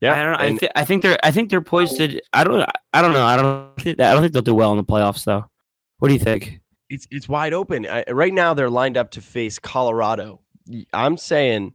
yeah. 0.00 0.12
I 0.12 0.22
don't 0.22 0.32
know. 0.32 0.38
I, 0.38 0.58
th- 0.58 0.72
I 0.76 0.84
think 0.84 1.02
they're 1.02 1.18
I 1.22 1.30
think 1.30 1.50
they're 1.50 1.60
poised 1.60 1.96
to. 1.98 2.20
I 2.32 2.44
don't. 2.44 2.68
I 2.92 3.02
don't 3.02 3.12
know. 3.12 3.24
I 3.24 3.36
don't. 3.36 3.76
Think, 3.80 4.00
I 4.00 4.12
don't 4.12 4.22
think 4.22 4.32
they'll 4.32 4.42
do 4.42 4.54
well 4.54 4.70
in 4.72 4.78
the 4.78 4.84
playoffs 4.84 5.24
though. 5.24 5.44
What 5.98 6.08
do 6.08 6.14
you 6.14 6.20
think? 6.20 6.60
it's 6.90 7.06
it's 7.10 7.28
wide 7.28 7.52
open 7.52 7.86
I, 7.86 8.04
right 8.10 8.32
now. 8.32 8.54
They're 8.54 8.70
lined 8.70 8.96
up 8.96 9.10
to 9.12 9.20
face 9.20 9.58
Colorado. 9.58 10.40
I'm 10.92 11.16
saying 11.16 11.74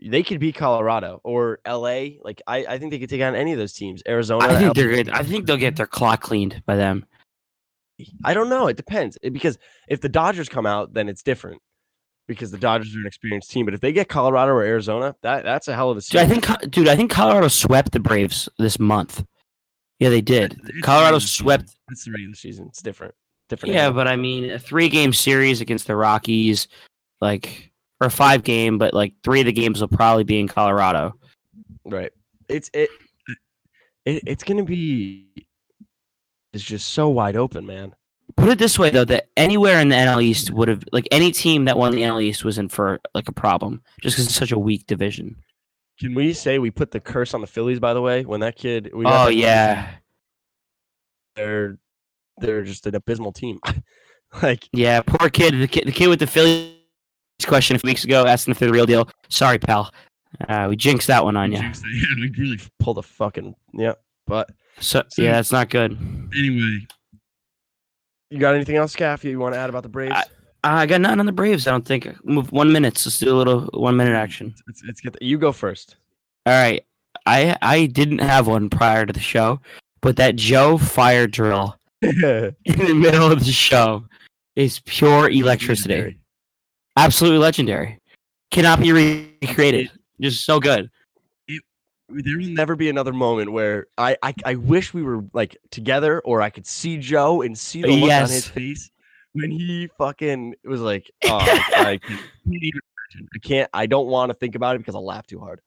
they 0.00 0.22
could 0.22 0.40
beat 0.40 0.54
Colorado 0.56 1.20
or 1.24 1.60
L.A. 1.64 2.18
Like 2.22 2.42
I, 2.46 2.64
I 2.66 2.78
think 2.78 2.90
they 2.92 2.98
could 2.98 3.10
take 3.10 3.22
on 3.22 3.34
any 3.34 3.52
of 3.52 3.58
those 3.58 3.72
teams. 3.72 4.02
Arizona. 4.06 4.44
I 4.46 4.58
think 4.58 4.74
they're 4.74 4.90
good. 4.90 5.10
I 5.10 5.22
think 5.22 5.46
they'll 5.46 5.56
get 5.56 5.76
their 5.76 5.86
clock 5.86 6.20
cleaned 6.22 6.62
by 6.66 6.76
them. 6.76 7.06
I 8.24 8.34
don't 8.34 8.48
know. 8.48 8.66
It 8.66 8.76
depends. 8.76 9.16
It- 9.22 9.32
because 9.32 9.58
if 9.88 10.00
the 10.00 10.08
Dodgers 10.08 10.48
come 10.48 10.66
out, 10.66 10.92
then 10.94 11.08
it's 11.08 11.22
different. 11.22 11.60
because 12.26 12.50
the 12.50 12.58
Dodgers 12.58 12.96
are 12.96 13.00
an 13.00 13.06
experienced 13.06 13.50
team. 13.50 13.66
But 13.66 13.74
if 13.74 13.80
they 13.80 13.92
get 13.92 14.08
Colorado 14.08 14.52
or 14.52 14.62
Arizona, 14.62 15.14
that 15.22 15.44
that's 15.44 15.68
a 15.68 15.74
hell 15.74 15.90
of 15.90 15.98
a 15.98 16.00
Dude, 16.00 16.20
I 16.20 16.26
think, 16.26 16.70
dude, 16.70 16.88
I 16.88 16.96
think 16.96 17.10
Colorado 17.10 17.48
swept 17.48 17.92
the 17.92 18.00
Braves 18.00 18.48
this 18.58 18.78
month. 18.80 19.24
Yeah, 20.00 20.08
they 20.08 20.22
did. 20.22 20.58
It's 20.64 20.80
Colorado 20.84 21.18
swept. 21.18 21.76
It's 21.90 22.04
the 22.04 22.10
regular 22.12 22.34
season. 22.34 22.66
It's 22.68 22.82
different. 22.82 23.14
Different. 23.48 23.74
Yeah, 23.74 23.90
but 23.90 24.08
I 24.08 24.16
mean, 24.16 24.50
a 24.50 24.58
three-game 24.58 25.12
series 25.12 25.60
against 25.60 25.86
the 25.86 25.94
Rockies, 25.96 26.66
like, 27.20 27.70
or 28.04 28.08
a 28.08 28.10
five-game, 28.10 28.78
but 28.78 28.94
like 28.94 29.14
three 29.24 29.40
of 29.40 29.46
the 29.46 29.52
games 29.52 29.80
will 29.80 29.88
probably 29.88 30.24
be 30.24 30.38
in 30.38 30.48
Colorado. 30.48 31.14
right. 31.84 32.12
It's 32.48 32.70
it, 32.74 32.90
it 34.04 34.22
it's 34.26 34.44
gonna 34.44 34.64
be. 34.64 35.26
It's 36.52 36.62
just 36.62 36.90
so 36.90 37.08
wide 37.08 37.36
open, 37.36 37.66
man. 37.66 37.94
Put 38.36 38.48
it 38.48 38.58
this 38.58 38.78
way, 38.78 38.90
though, 38.90 39.04
that 39.06 39.28
anywhere 39.36 39.80
in 39.80 39.88
the 39.88 39.96
NL 39.96 40.22
East 40.22 40.50
would 40.50 40.68
have, 40.68 40.82
like, 40.92 41.06
any 41.10 41.30
team 41.30 41.66
that 41.66 41.76
won 41.76 41.92
the 41.92 42.02
NL 42.02 42.22
East 42.22 42.44
was 42.44 42.58
in 42.58 42.68
for 42.68 43.00
like 43.14 43.28
a 43.28 43.32
problem, 43.32 43.82
just 44.00 44.16
because 44.16 44.26
it's 44.26 44.34
such 44.34 44.52
a 44.52 44.58
weak 44.58 44.86
division. 44.86 45.36
Can 45.98 46.14
we 46.14 46.32
say 46.32 46.58
we 46.58 46.70
put 46.70 46.90
the 46.90 47.00
curse 47.00 47.34
on 47.34 47.40
the 47.40 47.46
Phillies? 47.46 47.80
By 47.80 47.94
the 47.94 48.02
way, 48.02 48.24
when 48.24 48.40
that 48.40 48.56
kid, 48.56 48.90
we 48.94 49.04
Oh 49.06 49.26
kid, 49.28 49.38
yeah, 49.38 49.90
they're 51.36 51.78
they're 52.38 52.62
just 52.62 52.86
an 52.86 52.94
abysmal 52.94 53.32
team. 53.32 53.60
like 54.42 54.68
yeah. 54.72 55.00
Poor 55.02 55.28
kid, 55.28 55.54
the 55.58 55.68
kid, 55.68 55.86
the 55.86 55.92
kid 55.92 56.08
with 56.08 56.18
the 56.18 56.26
Phillies 56.26 56.73
question 57.46 57.76
a 57.76 57.78
few 57.78 57.88
weeks 57.88 58.04
ago, 58.04 58.26
asking 58.26 58.52
if 58.52 58.58
they're 58.58 58.68
the 58.68 58.72
real 58.74 58.86
deal. 58.86 59.08
Sorry, 59.28 59.58
pal. 59.58 59.92
Uh, 60.48 60.66
we 60.70 60.76
jinxed 60.76 61.06
that 61.08 61.24
one 61.24 61.36
on 61.36 61.52
you. 61.52 61.58
yeah, 61.58 61.72
we 62.16 62.30
really 62.38 62.58
pulled 62.78 62.98
a 62.98 63.02
fucking 63.02 63.54
yeah. 63.72 63.92
But 64.26 64.50
So 64.80 65.02
So- 65.08 65.22
yeah, 65.22 65.32
that's 65.32 65.52
not 65.52 65.70
good. 65.70 65.92
anyway, 66.36 66.86
you 68.30 68.38
got 68.38 68.54
anything 68.54 68.76
else, 68.76 68.96
Caff? 68.96 69.24
You 69.24 69.38
want 69.38 69.54
to 69.54 69.58
add 69.58 69.70
about 69.70 69.82
the 69.82 69.88
Braves? 69.88 70.12
I- 70.14 70.24
I 70.66 70.86
got 70.86 71.02
nothing 71.02 71.20
on 71.20 71.26
the 71.26 71.32
Braves. 71.32 71.66
I 71.66 71.72
don't 71.72 71.84
think. 71.84 72.08
Move 72.24 72.50
one 72.50 72.72
minute. 72.72 72.96
So 72.96 73.08
let's 73.08 73.18
do 73.18 73.34
a 73.34 73.36
little 73.36 73.68
one 73.74 73.98
minute 73.98 74.14
action. 74.16 74.54
let's, 74.66 74.82
let's 74.86 75.00
get 75.02 75.12
the, 75.12 75.18
you 75.22 75.36
go 75.36 75.52
first. 75.52 75.96
All 76.46 76.54
right. 76.54 76.82
I 77.26 77.54
I 77.60 77.84
didn't 77.86 78.20
have 78.20 78.46
one 78.46 78.70
prior 78.70 79.04
to 79.04 79.12
the 79.12 79.20
show, 79.20 79.60
but 80.00 80.16
that 80.16 80.36
Joe 80.36 80.78
fire 80.78 81.26
drill 81.26 81.76
in 82.02 82.54
the 82.64 82.94
middle 82.96 83.30
of 83.30 83.44
the 83.44 83.52
show 83.52 84.06
is 84.56 84.80
pure 84.86 85.28
electricity. 85.28 86.16
Absolutely 86.96 87.38
legendary. 87.38 88.00
Cannot 88.50 88.80
be 88.80 88.92
recreated. 88.92 89.90
Just 90.20 90.44
so 90.44 90.60
good. 90.60 90.90
There 91.48 92.36
will 92.36 92.50
never 92.50 92.76
be 92.76 92.88
another 92.90 93.12
moment 93.12 93.50
where 93.50 93.86
I, 93.96 94.16
I 94.22 94.34
I 94.44 94.54
wish 94.56 94.92
we 94.92 95.02
were 95.02 95.24
like 95.32 95.56
together, 95.70 96.20
or 96.20 96.42
I 96.42 96.50
could 96.50 96.66
see 96.66 96.98
Joe 96.98 97.42
and 97.42 97.58
see 97.58 97.82
the 97.82 97.88
look 97.88 98.10
on 98.10 98.28
his 98.28 98.46
face 98.46 98.90
when 99.32 99.50
he 99.50 99.88
fucking 99.98 100.54
was 100.64 100.80
like, 100.80 101.10
oh, 101.24 101.38
I, 101.40 101.98
I 102.04 103.38
can't. 103.42 103.70
I 103.72 103.86
don't 103.86 104.06
want 104.06 104.30
to 104.30 104.34
think 104.34 104.54
about 104.54 104.76
it 104.76 104.78
because 104.78 104.94
I'll 104.94 105.04
laugh 105.04 105.26
too 105.26 105.40
hard. 105.40 105.60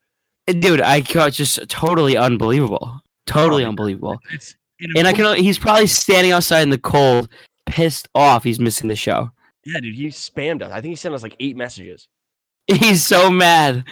Uh, 0.47 0.53
dude, 0.53 0.79
I 0.79 1.01
got 1.01 1.27
uh, 1.27 1.29
just 1.31 1.67
totally 1.69 2.17
unbelievable. 2.17 3.01
Totally 3.25 3.65
Oh, 3.65 3.69
unbelievable. 3.69 4.17
It's 4.31 4.55
And 4.95 5.07
I 5.07 5.13
can 5.13 5.37
he's 5.37 5.59
probably 5.59 5.87
standing 5.87 6.31
outside 6.31 6.61
in 6.61 6.69
the 6.69 6.77
cold, 6.77 7.29
pissed 7.65 8.07
off 8.15 8.43
he's 8.43 8.59
missing 8.59 8.87
the 8.87 8.95
show. 8.95 9.31
Yeah, 9.67 9.81
dude, 9.81 9.95
he 9.95 10.07
spammed 10.07 10.61
us. 10.61 10.71
I 10.71 10.79
think 10.79 10.91
he 10.91 10.95
sent 10.95 11.13
us 11.13 11.23
like 11.23 11.35
eight 11.41 11.57
messages. 11.57 12.07
He's 12.67 13.05
so 13.05 13.29
mad. 13.29 13.83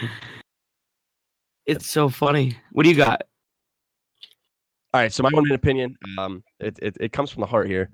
It's 1.66 1.90
so 1.90 2.08
funny. 2.08 2.56
What 2.72 2.84
do 2.84 2.90
you 2.90 2.96
got? 2.96 3.24
All 4.94 5.02
right, 5.02 5.12
so 5.12 5.24
my 5.24 5.30
minute 5.32 5.52
opinion, 5.52 5.98
um, 6.18 6.44
it, 6.62 6.80
it 6.82 6.98
it 7.02 7.12
comes 7.12 7.30
from 7.30 7.42
the 7.42 7.48
heart 7.48 7.68
here. 7.68 7.90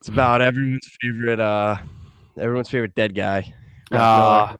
It's 0.00 0.08
about 0.08 0.42
everyone's 0.42 0.90
favorite, 1.00 1.38
uh, 1.38 1.76
everyone's 2.36 2.68
favorite 2.68 2.96
dead 2.96 3.14
guy. 3.14 3.54
Ah, 3.92 4.56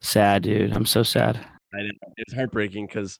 sad, 0.00 0.42
dude. 0.42 0.76
I'm 0.76 0.84
so 0.84 1.02
sad. 1.02 1.36
I 1.72 1.88
it's 2.18 2.34
heartbreaking 2.34 2.86
because 2.86 3.18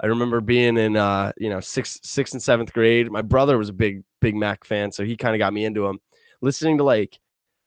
I 0.00 0.06
remember 0.06 0.42
being 0.42 0.76
in, 0.76 0.98
uh, 0.98 1.32
you 1.38 1.48
know, 1.48 1.60
sixth, 1.60 2.00
sixth 2.04 2.34
and 2.34 2.42
seventh 2.42 2.74
grade. 2.74 3.10
My 3.10 3.22
brother 3.22 3.56
was 3.56 3.70
a 3.70 3.72
big, 3.72 4.02
big 4.20 4.34
Mac 4.34 4.64
fan, 4.64 4.92
so 4.92 5.04
he 5.04 5.16
kind 5.16 5.34
of 5.34 5.38
got 5.38 5.54
me 5.54 5.64
into 5.64 5.86
him. 5.86 5.98
Listening 6.42 6.76
to 6.76 6.84
like 6.84 7.18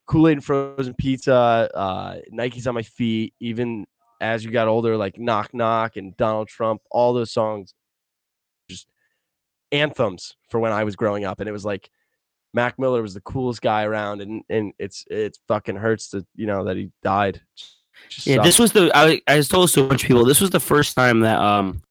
Kool 0.07 0.27
Aid 0.27 0.37
and 0.37 0.45
Frozen 0.45 0.93
Pizza, 0.95 1.69
uh, 1.73 2.17
Nikes 2.31 2.67
on 2.67 2.75
my 2.75 2.83
feet. 2.83 3.33
Even 3.39 3.85
as 4.21 4.43
you 4.43 4.51
got 4.51 4.67
older, 4.67 4.97
like 4.97 5.17
Knock 5.17 5.53
Knock 5.53 5.97
and 5.97 6.15
Donald 6.17 6.47
Trump, 6.47 6.81
all 6.91 7.13
those 7.13 7.31
songs, 7.31 7.73
just 8.69 8.87
anthems 9.71 10.35
for 10.49 10.59
when 10.59 10.71
I 10.71 10.83
was 10.83 10.95
growing 10.95 11.25
up. 11.25 11.39
And 11.39 11.49
it 11.49 11.51
was 11.51 11.65
like 11.65 11.89
Mac 12.53 12.79
Miller 12.79 13.01
was 13.01 13.13
the 13.13 13.21
coolest 13.21 13.61
guy 13.61 13.83
around, 13.83 14.21
and 14.21 14.43
and 14.49 14.73
it's 14.79 15.05
it 15.09 15.37
fucking 15.47 15.75
hurts 15.75 16.09
to 16.11 16.25
you 16.35 16.47
know 16.47 16.63
that 16.65 16.77
he 16.77 16.89
died. 17.03 17.41
Just 18.09 18.27
Yeah, 18.27 18.41
this 18.41 18.59
was 18.59 18.71
the 18.71 18.91
I 18.95 19.21
I 19.27 19.37
was 19.37 19.47
told 19.47 19.65
this 19.65 19.73
to 19.73 19.83
a 19.83 19.87
bunch 19.87 20.03
of 20.03 20.07
people. 20.07 20.25
This 20.25 20.41
was 20.41 20.51
the 20.51 20.59
first 20.59 20.95
time 20.95 21.19
that 21.21 21.39
um 21.39 21.81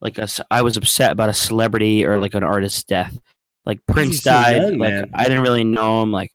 like 0.00 0.18
a 0.18 0.28
I 0.50 0.62
was 0.62 0.76
upset 0.76 1.12
about 1.12 1.28
a 1.28 1.34
celebrity 1.34 2.04
or 2.04 2.18
like 2.18 2.34
an 2.34 2.44
artist's 2.44 2.84
death. 2.84 3.18
Like 3.66 3.80
Prince 3.86 4.22
died. 4.22 4.62
like 4.62 4.78
man. 4.78 5.10
I 5.14 5.24
didn't 5.24 5.42
really 5.42 5.64
know 5.64 6.02
him. 6.02 6.12
Like 6.12 6.32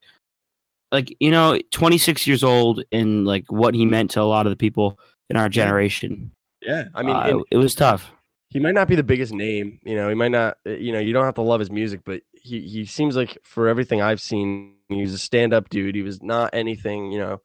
like 0.92 1.14
you 1.20 1.30
know, 1.30 1.58
26 1.70 2.26
years 2.26 2.42
old 2.42 2.82
and 2.92 3.26
like 3.26 3.44
what 3.50 3.74
he 3.74 3.84
meant 3.86 4.10
to 4.12 4.20
a 4.20 4.22
lot 4.22 4.46
of 4.46 4.50
the 4.50 4.56
people 4.56 4.98
in 5.28 5.36
our 5.36 5.48
generation. 5.48 6.32
yeah. 6.62 6.84
I 6.94 7.02
mean, 7.02 7.16
Uh, 7.16 7.20
and- 7.28 7.44
it 7.50 7.56
was 7.56 7.74
tough. 7.74 8.10
he 8.48 8.58
might 8.58 8.74
not 8.74 8.88
be 8.88 8.96
the 8.96 9.02
biggest 9.04 9.32
name, 9.32 9.78
you 9.84 9.94
know, 9.94 10.08
he 10.08 10.14
might 10.14 10.32
not, 10.32 10.56
uh, 10.66 10.70
you 10.70 10.92
know, 10.92 10.98
you 10.98 11.12
don't 11.12 11.24
have 11.24 11.34
to 11.36 11.42
love 11.42 11.60
his 11.60 11.70
music, 11.70 12.00
but 12.04 12.20
he 12.32 12.60
he 12.66 12.84
seems 12.84 13.14
like 13.16 13.38
for 13.44 13.68
everything 13.68 14.00
I've 14.02 14.20
seen, 14.20 14.74
he 14.88 15.02
was 15.02 15.12
a 15.14 15.18
stand-up 15.18 15.68
dude. 15.68 15.94
He 15.94 16.02
was 16.02 16.20
not 16.22 16.50
anything, 16.52 17.12
you 17.12 17.18
know. 17.20 17.40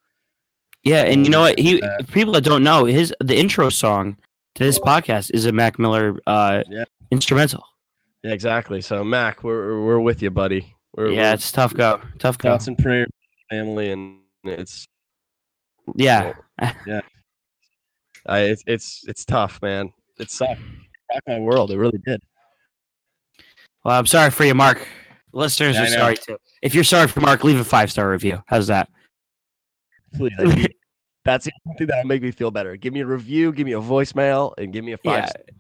Yeah, 0.84 1.04
and 1.04 1.24
you 1.26 1.32
know 1.32 1.42
what? 1.42 1.60
He 1.60 1.82
Uh, 1.82 1.98
people 2.12 2.34
that 2.34 2.44
don't 2.44 2.64
know 2.64 2.86
his 2.86 3.14
the 3.20 3.38
intro 3.38 3.70
song 3.70 4.18
to 4.56 4.64
this 4.64 4.80
podcast 4.80 5.32
is 5.34 5.46
a 5.46 5.52
Mac 5.52 5.78
Miller 5.78 6.18
uh 6.28 6.64
Yeah. 6.70 6.86
instrumental. 7.12 7.64
Yeah, 8.24 8.32
exactly. 8.34 8.82
So 8.82 9.04
Mac, 9.04 9.44
we're 9.44 9.84
we're 9.86 10.00
with 10.00 10.22
you, 10.24 10.32
buddy. 10.32 10.76
We're, 10.96 11.12
Yeah, 11.12 11.30
we're 11.30 11.34
it's 11.36 11.52
tough 11.52 11.74
go. 11.76 12.02
Tough 12.20 12.38
go. 12.40 12.50
thoughts 12.50 12.68
and 12.68 12.78
prayers, 12.78 13.10
family, 13.50 13.92
and 13.92 14.20
it's 14.44 14.88
Yeah. 15.96 16.34
I 18.28 18.40
it's 18.40 18.64
it's 18.68 19.04
it's 19.08 19.26
tough, 19.26 19.62
man. 19.62 19.92
It 20.20 20.32
sucked. 20.32 20.62
My 21.28 21.40
world. 21.40 21.72
It 21.72 21.78
really 21.78 22.00
did. 22.06 22.22
Well, 23.84 23.98
I'm 24.00 24.06
sorry 24.08 24.32
for 24.32 24.44
you, 24.46 24.56
Mark. 24.56 24.88
Listeners 25.32 25.76
Yeah, 25.76 25.84
are 25.84 25.88
sorry 25.88 26.18
too. 26.18 26.38
If 26.62 26.74
you're 26.74 26.84
sorry 26.84 27.08
for 27.08 27.20
Mark, 27.20 27.44
leave 27.44 27.60
a 27.60 27.64
five 27.64 27.92
star 27.92 28.10
review. 28.10 28.42
How's 28.48 28.68
that? 28.68 28.90
Please. 30.16 30.32
I 30.40 30.44
need- 30.46 30.74
That's 31.26 31.46
the 31.46 31.52
only 31.68 31.78
thing 31.78 31.88
that'll 31.88 32.06
make 32.08 32.22
me 32.22 32.32
feel 32.32 32.52
better. 32.52 32.76
Give 32.78 32.94
me 32.94 33.02
a 33.02 33.06
review, 33.06 33.52
give 33.52 33.66
me 33.66 33.74
a 33.74 33.80
voicemail, 33.82 34.54
and 34.58 34.72
give 34.74 34.84
me 34.86 34.94
a 34.94 34.98
five. 34.98 35.30
Yeah. 35.48 35.54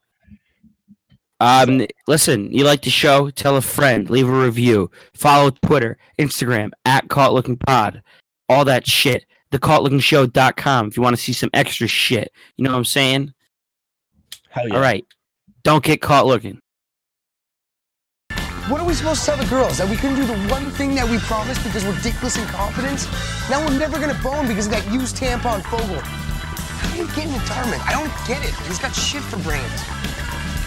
Um, 1.39 1.85
listen, 2.07 2.51
you 2.51 2.63
like 2.63 2.81
the 2.81 2.89
show? 2.89 3.29
Tell 3.29 3.57
a 3.57 3.61
friend. 3.61 4.09
Leave 4.09 4.27
a 4.27 4.31
review. 4.31 4.89
Follow 5.13 5.51
Twitter, 5.51 5.97
Instagram 6.19 6.71
at 6.85 7.09
Caught 7.09 7.33
Looking 7.33 7.57
Pod. 7.57 8.01
All 8.47 8.65
that 8.65 8.87
shit. 8.87 9.25
TheCaughtLookingShow.com 9.51 10.87
if 10.87 10.97
you 10.97 11.03
want 11.03 11.15
to 11.15 11.21
see 11.21 11.33
some 11.33 11.49
extra 11.53 11.87
shit. 11.87 12.31
You 12.57 12.63
know 12.63 12.71
what 12.71 12.77
I'm 12.77 12.85
saying? 12.85 13.33
Hell 14.49 14.67
yeah. 14.67 14.75
All 14.75 14.81
right. 14.81 15.05
Don't 15.63 15.83
get 15.83 16.01
caught 16.01 16.25
looking. 16.25 16.59
What 18.67 18.81
are 18.81 18.85
we 18.87 18.93
supposed 18.93 19.19
to 19.21 19.25
tell 19.27 19.37
the 19.37 19.45
girls? 19.49 19.77
That 19.77 19.89
we 19.89 19.95
couldn't 19.95 20.15
do 20.15 20.25
the 20.25 20.37
one 20.49 20.65
thing 20.71 20.95
that 20.95 21.07
we 21.07 21.19
promised 21.19 21.63
because 21.63 21.85
we're 21.85 21.93
dickless 21.93 22.41
incompetence? 22.41 23.05
Now 23.49 23.63
we're 23.65 23.77
never 23.77 23.99
gonna 23.99 24.19
bone 24.23 24.47
because 24.47 24.65
of 24.65 24.73
that 24.73 24.91
used 24.91 25.15
tampon 25.17 25.61
Fogel. 25.63 26.01
How 26.01 26.91
do 26.93 26.97
you 26.97 27.07
get 27.15 27.27
in 27.27 27.33
retirement? 27.33 27.85
I 27.87 27.93
don't 27.93 28.11
get 28.27 28.43
it. 28.43 28.53
He's 28.67 28.79
got 28.79 28.93
shit 28.95 29.21
for 29.21 29.37
brains. 29.39 29.81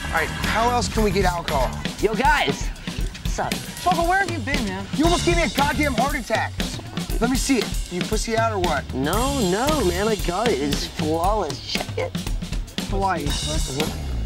All 0.09 0.14
right, 0.14 0.27
how 0.27 0.71
else 0.71 0.88
can 0.88 1.05
we 1.05 1.11
get 1.11 1.27
alcohol? 1.27 1.71
Yo, 2.01 2.14
guys. 2.14 2.66
What's 2.66 3.38
up? 3.38 3.53
Fogel, 3.53 4.09
where 4.09 4.21
have 4.21 4.31
you 4.31 4.38
been, 4.38 4.64
man? 4.64 4.87
You 4.97 5.05
almost 5.05 5.27
gave 5.27 5.37
me 5.37 5.42
a 5.42 5.51
goddamn 5.51 5.92
heart 5.92 6.14
attack. 6.14 6.55
Let 7.21 7.29
me 7.29 7.37
see 7.37 7.59
it. 7.59 7.92
You 7.92 8.01
pussy 8.01 8.35
out 8.35 8.55
or 8.55 8.59
what? 8.59 8.94
No, 8.94 9.38
no, 9.51 9.85
man. 9.85 10.09
I 10.09 10.14
got 10.27 10.49
it. 10.49 10.62
It's 10.62 10.87
flawless. 10.87 11.61
Check 11.61 11.99
it. 11.99 12.16
Hawaii. 12.88 13.27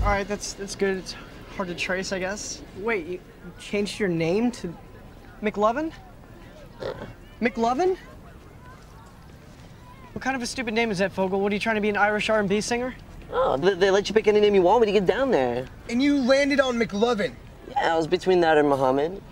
All 0.02 0.06
right, 0.06 0.26
that's 0.26 0.52
that's 0.52 0.76
good. 0.76 0.98
It's 0.98 1.16
hard 1.56 1.66
to 1.66 1.74
trace, 1.74 2.12
I 2.12 2.20
guess. 2.20 2.62
Wait, 2.78 3.04
you 3.06 3.20
changed 3.58 3.98
your 3.98 4.08
name 4.08 4.52
to 4.52 4.72
McLovin? 5.42 5.90
McLovin? 7.40 7.96
What 10.12 10.22
kind 10.22 10.36
of 10.36 10.42
a 10.42 10.46
stupid 10.46 10.74
name 10.74 10.92
is 10.92 10.98
that, 10.98 11.10
Fogel? 11.10 11.40
What 11.40 11.50
are 11.50 11.56
you 11.56 11.60
trying 11.60 11.74
to 11.74 11.82
be 11.82 11.88
an 11.88 11.96
Irish 11.96 12.30
R&B 12.30 12.60
singer? 12.60 12.94
Oh, 13.32 13.56
they, 13.56 13.74
they 13.74 13.90
let 13.90 14.08
you 14.08 14.14
pick 14.14 14.28
any 14.28 14.40
name 14.40 14.54
you 14.54 14.62
want 14.62 14.80
when 14.80 14.88
you 14.88 14.94
get 14.94 15.06
down 15.06 15.30
there. 15.30 15.66
And 15.88 16.02
you 16.02 16.18
landed 16.18 16.60
on 16.60 16.78
McLovin. 16.78 17.32
Yeah, 17.70 17.94
I 17.94 17.96
was 17.96 18.06
between 18.06 18.40
that 18.40 18.58
and 18.58 18.68
Muhammad. 18.68 19.22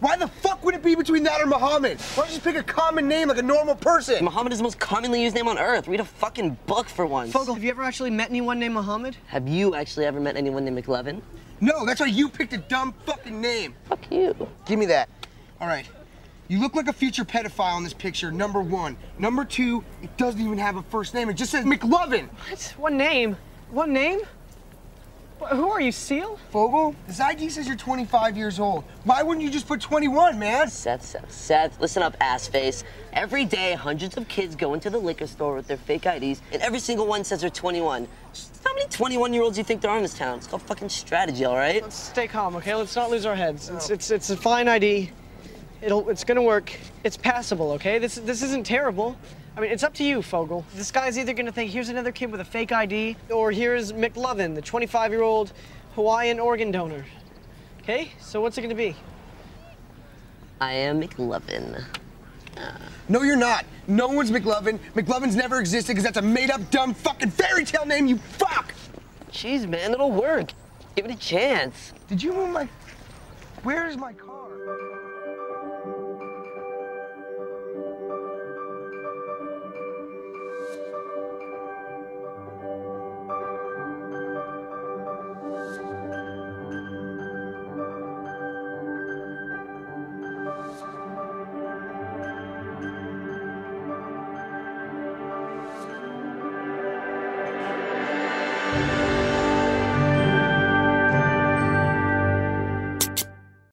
Why 0.00 0.16
the 0.16 0.28
fuck 0.28 0.64
would 0.64 0.74
it 0.74 0.82
be 0.82 0.94
between 0.94 1.22
that 1.24 1.40
or 1.40 1.46
Muhammad? 1.46 1.98
Why 2.00 2.24
don't 2.24 2.28
you 2.28 2.34
just 2.34 2.44
pick 2.44 2.56
a 2.56 2.62
common 2.62 3.08
name 3.08 3.28
like 3.28 3.38
a 3.38 3.42
normal 3.42 3.74
person? 3.74 4.24
Muhammad 4.24 4.52
is 4.52 4.58
the 4.58 4.62
most 4.62 4.78
commonly 4.78 5.22
used 5.22 5.34
name 5.34 5.48
on 5.48 5.58
earth. 5.58 5.88
Read 5.88 6.00
a 6.00 6.04
fucking 6.04 6.58
book 6.66 6.88
for 6.88 7.06
once. 7.06 7.32
Fogel, 7.32 7.54
have 7.54 7.64
you 7.64 7.70
ever 7.70 7.82
actually 7.82 8.10
met 8.10 8.28
anyone 8.28 8.58
named 8.58 8.74
Muhammad? 8.74 9.16
Have 9.26 9.48
you 9.48 9.74
actually 9.74 10.06
ever 10.06 10.20
met 10.20 10.36
anyone 10.36 10.64
named 10.64 10.84
McLovin? 10.84 11.22
No, 11.60 11.86
that's 11.86 12.00
why 12.00 12.06
you 12.06 12.28
picked 12.28 12.52
a 12.52 12.58
dumb 12.58 12.94
fucking 13.06 13.40
name. 13.40 13.74
Fuck 13.84 14.10
you. 14.10 14.34
Give 14.66 14.78
me 14.78 14.86
that. 14.86 15.08
All 15.60 15.68
right. 15.68 15.86
You 16.46 16.60
look 16.60 16.74
like 16.74 16.88
a 16.88 16.92
future 16.92 17.24
pedophile 17.24 17.78
in 17.78 17.84
this 17.84 17.94
picture, 17.94 18.30
number 18.30 18.60
one. 18.60 18.96
Number 19.18 19.46
two, 19.46 19.82
it 20.02 20.14
doesn't 20.18 20.40
even 20.40 20.58
have 20.58 20.76
a 20.76 20.82
first 20.82 21.14
name. 21.14 21.30
It 21.30 21.34
just 21.34 21.50
says 21.50 21.64
McLovin. 21.64 22.28
What? 22.28 22.74
One 22.76 22.96
name? 22.98 23.36
One 23.70 23.92
name? 23.94 24.20
Who 25.50 25.68
are 25.70 25.80
you, 25.80 25.92
Seal? 25.92 26.38
Fogell, 26.52 26.94
this 27.06 27.20
ID 27.20 27.50
says 27.50 27.66
you're 27.66 27.76
25 27.76 28.36
years 28.36 28.60
old. 28.60 28.84
Why 29.04 29.22
wouldn't 29.22 29.44
you 29.44 29.50
just 29.50 29.66
put 29.66 29.80
21, 29.80 30.38
man? 30.38 30.68
Seth, 30.68 31.04
Seth, 31.04 31.30
Seth, 31.30 31.80
listen 31.80 32.02
up, 32.02 32.16
ass 32.20 32.46
face. 32.46 32.84
Every 33.12 33.44
day, 33.44 33.74
hundreds 33.74 34.16
of 34.16 34.26
kids 34.28 34.54
go 34.54 34.74
into 34.74 34.90
the 34.90 34.98
liquor 34.98 35.26
store 35.26 35.54
with 35.54 35.66
their 35.66 35.76
fake 35.76 36.06
IDs, 36.06 36.40
and 36.52 36.62
every 36.62 36.78
single 36.78 37.06
one 37.06 37.24
says 37.24 37.40
they're 37.40 37.50
21. 37.50 38.06
How 38.64 38.74
many 38.74 38.88
21 38.88 39.34
year 39.34 39.42
olds 39.42 39.56
do 39.56 39.60
you 39.60 39.64
think 39.64 39.80
there 39.82 39.90
are 39.90 39.96
in 39.96 40.02
this 40.02 40.14
town? 40.14 40.38
It's 40.38 40.46
called 40.46 40.62
fucking 40.62 40.88
strategy, 40.88 41.44
all 41.44 41.56
right? 41.56 41.82
Let's 41.82 41.96
stay 41.96 42.28
calm, 42.28 42.56
okay? 42.56 42.74
Let's 42.74 42.96
not 42.96 43.10
lose 43.10 43.26
our 43.26 43.36
heads. 43.36 43.68
It's 43.68 43.90
it's 43.90 44.10
it's 44.10 44.30
a 44.30 44.36
fine 44.36 44.68
ID. 44.68 45.10
It'll 45.84 46.08
it's 46.08 46.24
gonna 46.24 46.42
work. 46.42 46.72
It's 47.04 47.16
passable, 47.16 47.72
okay? 47.72 47.98
This 47.98 48.14
this 48.14 48.42
isn't 48.42 48.64
terrible. 48.64 49.16
I 49.56 49.60
mean, 49.60 49.70
it's 49.70 49.82
up 49.82 49.94
to 49.94 50.04
you, 50.04 50.18
Fogell. 50.18 50.64
This 50.74 50.90
guy's 50.90 51.18
either 51.18 51.34
gonna 51.34 51.52
think 51.52 51.70
here's 51.70 51.90
another 51.90 52.10
kid 52.10 52.32
with 52.32 52.40
a 52.40 52.44
fake 52.44 52.72
ID, 52.72 53.16
or 53.30 53.52
here's 53.52 53.92
McLovin, 53.92 54.54
the 54.54 54.62
25-year-old 54.62 55.52
Hawaiian 55.94 56.40
organ 56.40 56.72
donor. 56.72 57.04
Okay? 57.82 58.10
So 58.18 58.40
what's 58.40 58.56
it 58.56 58.62
gonna 58.62 58.74
be? 58.74 58.96
I 60.60 60.72
am 60.72 61.02
McLovin. 61.02 61.84
Uh. 62.56 62.78
No, 63.08 63.22
you're 63.22 63.36
not. 63.36 63.66
No 63.86 64.08
one's 64.08 64.30
McLovin. 64.30 64.78
McLovin's 64.94 65.36
never 65.36 65.60
existed 65.60 65.92
because 65.92 66.04
that's 66.04 66.16
a 66.16 66.22
made 66.22 66.50
up, 66.50 66.70
dumb 66.70 66.94
fucking 66.94 67.30
fairy 67.30 67.64
tale 67.64 67.84
name, 67.84 68.06
you 68.06 68.16
fuck! 68.16 68.72
Jeez, 69.30 69.68
man, 69.68 69.92
it'll 69.92 70.12
work. 70.12 70.52
Give 70.96 71.04
it 71.04 71.10
a 71.10 71.18
chance. 71.18 71.92
Did 72.08 72.22
you 72.22 72.32
move 72.32 72.50
my. 72.50 72.68
Where's 73.62 73.96
my 73.96 74.12
car? 74.14 74.33